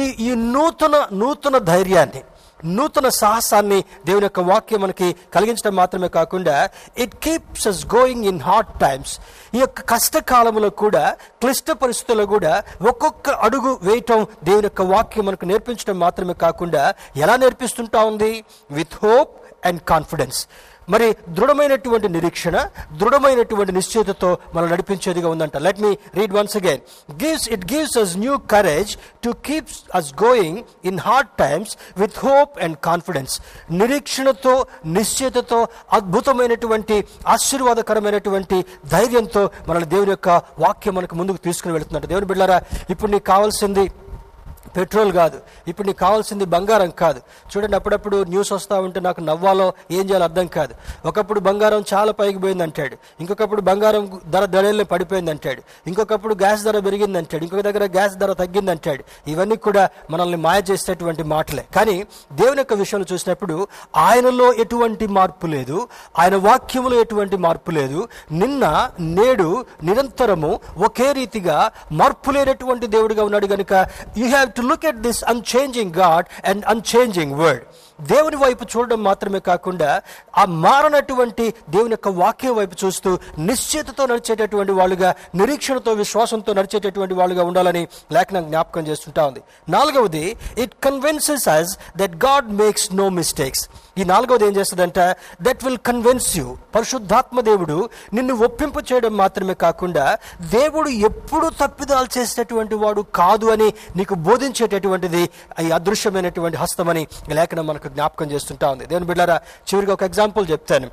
[0.00, 2.20] ఈ ఈ నూతన నూతన ధైర్యాన్ని.
[2.64, 8.80] నూతన సాహసాన్ని దేవుని యొక్క వాక్యం మనకి కలిగించడం మాత్రమే కాకుండా it keeps us going in hard
[8.80, 9.20] times
[9.54, 15.98] ఈ యొక్క కష్టకాలంలో కూడా క్లిష్ట పరిస్థితుల్లో కూడా ఒక్కొక్క అడుగు వేయటం దేవుని యొక్క వాక్యం మనకు నేర్పించడం
[15.98, 18.44] మాత్రమే కాకుండా ఎలా నేర్పిస్తుంటా ఉంది?
[18.70, 19.34] విత్ హోప్
[19.66, 20.46] అండ్ కాన్ఫిడెన్స్
[20.88, 22.56] మరి దృఢమైనటువంటి నిరీక్షణ
[22.92, 25.56] దృఢమైనటువంటి నిశ్చయతతో మనం నడిపించేదిగా ఉందంట.
[25.56, 26.80] Let me read once again
[27.24, 32.58] gives it gives us new courage to keeps us going in hard times with hope
[32.62, 40.28] and confidence నిరీక్షణతో నిశ్చయతతో అద్భుతమైనటువంటి ఆశీర్వాదకరమైనటువంటి ధైర్యంతో మనల్ని దేవుని యొక్క
[40.58, 42.06] వాక్యం మనకు ముందుకు తీసుకుని వెళుతుందంట.
[42.06, 42.60] దేవుని బిడ్డారా
[42.90, 43.84] ఇప్పుడు నీకు కావాల్సింది
[44.76, 45.40] పెట్రోల్ కాదు.
[45.68, 47.20] ఇప్పుడు నీకు కావాల్సింది బంగారం కాదు.
[47.56, 50.74] చూడండి అప్పుడప్పుడు న్యూస్ వస్తూ ఉంటే నాకు నవ్వాలో ఏం చేయాలో అర్థం కాదు.
[51.04, 52.96] ఒకప్పుడు బంగారం చాలా పైకి పోయింది అంటాడు.
[53.20, 55.62] ఇంకొకప్పుడు బంగారం ధర దళల్లో పడిపోయింది అంటాడు.
[55.86, 57.44] ఇంకొకప్పుడు గ్యాస్ ధర పెరిగింది అంటాడు.
[57.44, 59.04] ఇంకొక దగ్గర గ్యాస్ ధర తగ్గింది అంటాడు.
[59.30, 61.64] ఇవన్నీ కూడా మనల్ని మాయ చేసేటువంటి మాటలే.
[61.76, 65.88] కానీ దేవుని యొక్క విషయంలో చూసినప్పుడు ఆయనలో ఎటువంటి మార్పు లేదు.
[66.18, 68.08] ఆయన వాక్యంలో ఎటువంటి మార్పు లేదు.
[68.32, 73.72] నిన్న నేడు నిరంతరము ఒకే రీతిగా మార్పు లేనటువంటి దేవుడిగా ఉన్నాడు కనుక
[74.18, 77.64] you have to look at this unchanging God and unchanging word
[78.00, 80.02] దేవుని వైపు చూడడం మాత్రమే కాకుండా
[80.38, 87.88] ఆ మారనటువంటి దేవుని యొక్క వాక్యం వైపు చూస్తూ నిశ్చితతో నడిచేటటువంటి వాళ్ళుగా నిరీక్షణతో విశ్వాసంతో నడిచేటటువంటి వాళ్ళుగా ఉండాలని
[88.12, 89.42] లేఖనం జ్ఞాపకం చేస్తుంటా ఉంది.
[89.68, 94.98] నాలుగవది it convinces us that God makes no mistakes ఈ నాలుగవది ఏం చేస్తుందంట
[95.42, 102.74] దట్ విల్ కన్విన్స్ యూ పరిశుద్ధాత్మ దేవుడు నిన్ను ఒప్పింపు చేయడం మాత్రమే కాకుండా దేవుడు ఎప్పుడు తప్పిదాలు చేసేటటువంటి
[102.74, 105.30] వాడు కాదు అని నీకు బోధించేటటువంటిది
[105.62, 108.86] ఈ అదృశ్యమైనటువంటి హస్తమని ఈ లేఖనం మనకు జ్ఞాపకం చేస్తుంటా ఉంది.
[108.86, 110.90] దేవుని బిడ్డారా చివరిగా ఒక ఎగ్జాంపుల్ చెప్తాను.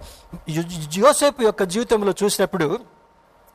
[0.50, 0.64] యు-
[0.98, 2.80] యోసేపు యొక్క జీవితంలో చూసినప్పుడు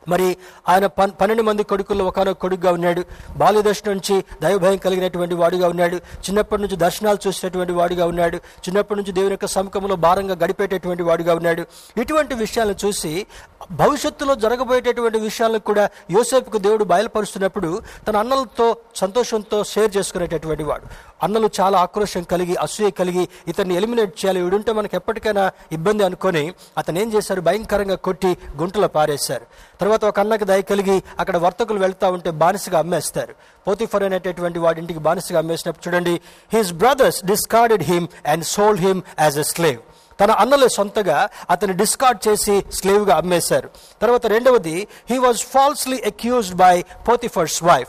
[0.09, 0.37] మరి
[0.69, 3.05] ఆయన పన్ పన్నెండు మంది కొడుకుల్లో ఒకనొక కొడుకుగా ఉన్నాడు.
[3.37, 5.97] బాల్యదశ నుంచి దైవభయం కలిగినటువంటి వాడుగా ఉన్నాడు.
[5.97, 8.37] చిన్నప్పటి నుంచి దర్శనాలు చూసినటువంటి వాడుగా ఉన్నాడు.
[8.37, 11.67] చిన్నప్పటి నుంచి దేవుని యొక్క సముఖంలో భారంగా గడిపేటటువంటి వాడుగా ఉన్నాడు.
[12.01, 13.27] ఇటువంటి విషయాలను చూసి
[13.71, 21.10] భవిష్యత్తులో జరగబోయేటటువంటి విషయాలను కూడా యోసేపుకు దేవుడు బయలుపరుస్తున్నప్పుడు తన అన్నలతో సంతోషంతో షేర్ చేసుకునేటటువంటి వాడు.
[21.23, 24.43] అన్నలు చాలా ఆక్రోషం కలిగి అసూయ కలిగి ఇతన్ని ఎలిమినేట్ చేయాలి.
[24.43, 29.47] వీడుంటే మనకు ఎప్పటికైనా ఇబ్బంది అనుకొని అతను ఏం చేశారు భయంకరంగా కొట్టి గుంటలో పారేశారు.
[29.81, 33.35] తర్వాత ఒక అన్నకు దయ కలిగి అక్కడ వర్తకులు వెళ్తా ఉంటే బానిసగా అమ్మేస్తారు.
[33.67, 36.21] పోతిఫర్ అనేటటువంటి వాడి ఇంటికి బానిసగా అమ్మేసినప్పుడు చూడండి
[36.53, 39.81] his brothers discarded him and sold him as a slave
[40.21, 43.69] తన అన్నలే సొంతగా అతన్ని డిస్కార్డ్ చేసి స్లేవ్గా అమ్మేశారు.
[44.03, 47.89] తర్వాత రెండవది he was falsely accused by Potiphar's wife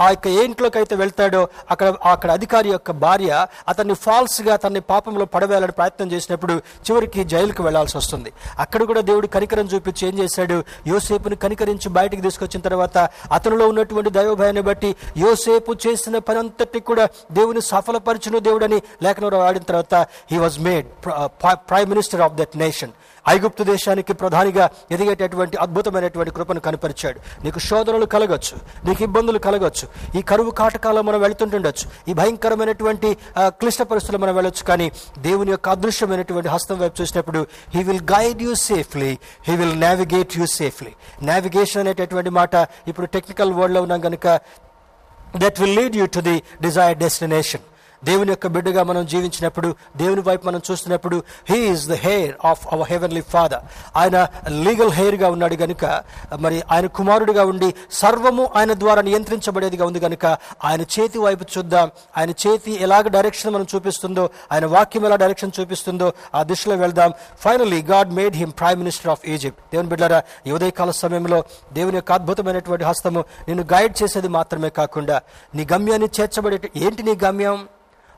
[0.00, 3.30] ఆ యొక్క ఏ ఇంట్లోకి అయితే వెళ్తాడో అక్కడ అక్కడ అధికారి యొక్క భార్య
[3.68, 6.54] అతన్ని ఫాల్స్గా తన్ని పాపంలో పడవేయాలని ప్రయత్నం చేసినప్పుడు
[6.86, 8.30] చివరికి జైలుకు వెళ్ళాల్సి వస్తుంది.
[8.58, 10.56] అక్కడ కూడా దేవుడు కనికరం చూపించి ఏం చేశాడు?
[10.86, 12.98] యోసేపుని కనికరించి బయటికి తీసుకొచ్చిన తర్వాత
[13.32, 19.94] అతనిలో ఉన్నటువంటి దైవభయాన్ని బట్టి యోసేపు చేసిన పని అంతటి కూడా దేవుని సఫలపరచును దేవుడని లేఖనంలో ఆడిన తర్వాత
[20.30, 20.86] he was made
[21.70, 22.92] prime minister of that nation
[23.28, 24.64] ఐగుప్తు దేశానికి ప్రధానిగా
[24.94, 27.18] ఎదిగేటటువంటి అద్భుతమైనటువంటి కృపను కనపరిచాడు.
[27.44, 28.56] నీకు శోధనలు కలగొచ్చు
[28.86, 29.86] నీకు ఇబ్బందులు కలగొచ్చు
[30.18, 33.08] ఈ కరువు కాటకాల్లో మనం వెళుతుంటుండొచ్చు ఈ భయంకరమైనటువంటి
[33.60, 34.86] క్లిష్ట పరిస్థితులు మనం వెళ్ళొచ్చు కానీ
[35.18, 37.42] దేవుని యొక్క అదృశ్యమైనటువంటి హస్తం వైపు చూసినప్పుడు
[37.74, 39.10] he will guide you safely
[39.48, 42.54] he will navigate you safely navigation అనేటటువంటి మాట
[42.88, 44.26] ఇప్పుడు టెక్నికల్ వరల్డ్లో ఉన్నాం కనుక
[45.36, 47.64] that will lead you to the desired destination
[48.04, 53.20] దేవుని యొక్క బిడ్డగా మనం జీవించినప్పుడు దేవుని వైపు మనం చూస్తున్నప్పుడు he the heir of our heavenly
[53.20, 53.62] father
[53.96, 56.04] ఆయన లీగల్ హెయిర్గా ఉన్నాడు గనుక
[56.38, 60.26] మరి ఆయన కుమారుడిగా ఉండి సర్వము ఆయన ద్వారా నియంత్రించబడేదిగా ఉంది గనుక
[60.64, 61.90] ఆయన చేతి వైపు చూద్దాం.
[62.16, 67.12] ఆయన చేతి ఎలాగ డైరెక్షన్ మనం చూపిస్తుందో ఆయన వాక్యం ఎలా డైరెక్షన్ చూపిస్తుందో ఆ దిశలో వెళ్దాం.
[67.40, 72.12] Finally God made him prime minister of Egypt దేవుని బిడ్డారా ఈ ఉదయకాల సమయంలో దేవుని యొక్క
[72.12, 75.20] అద్భుతమైనటువంటి హస్తము నిన్ను గైడ్ చేసేది మాత్రమే కాకుండా
[75.54, 77.68] నీ గమ్యాన్ని చేర్చబడే ఏంటి నీ గమ్యం?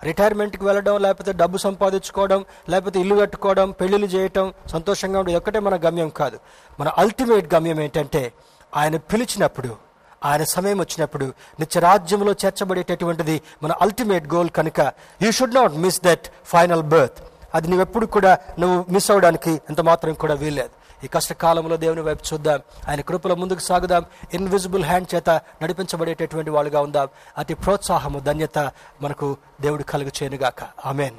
[0.04, 6.08] రిటైర్మెంట్కి వెళ్ళడం లేకపోతే డబ్బు సంపాదించుకోవడం లేకపోతే ఇల్లు కట్టుకోవడం పెళ్ళిళ్ళు చేయటం సంతోషంగా ఉండడం ఒక్కటే మన గమ్యం
[6.08, 6.38] కాదు.
[6.80, 8.32] మన అల్టిమేట్ గమ్యం ఏంటంటే
[8.76, 9.76] ఆయన పిలిచినప్పుడు
[10.24, 11.26] ఆయన సమయం వచ్చినప్పుడు
[11.60, 14.80] నిత్య రాజ్యంలో చేర్చబడేటటువంటిది మన అల్టిమేట్ గోల్ కనుక
[15.22, 17.20] you should not miss that final birth
[17.54, 20.72] అది నువ్వెప్పుడు కూడా నువ్వు మిస్ అవ్వడానికి ఎంత మాత్రం కూడా వీల్లేదు.
[21.04, 22.60] ఈ కష్టకాలంలో దేవుని వైపు చూద్దాం.
[22.88, 24.04] ఆయన కృపలో ముందుకు సాగుదాం.
[24.34, 25.30] ఇన్విజిబుల్ హ్యాండ్ చేత
[25.62, 27.08] నడిపించబడేటటువంటి వాళ్ళుగా ఉందాం.
[27.38, 28.58] అతి ప్రోత్సాహము ధన్యత
[29.02, 31.14] మనకు దేవుడు కలుగు చేయనుగాక ఆమెన్.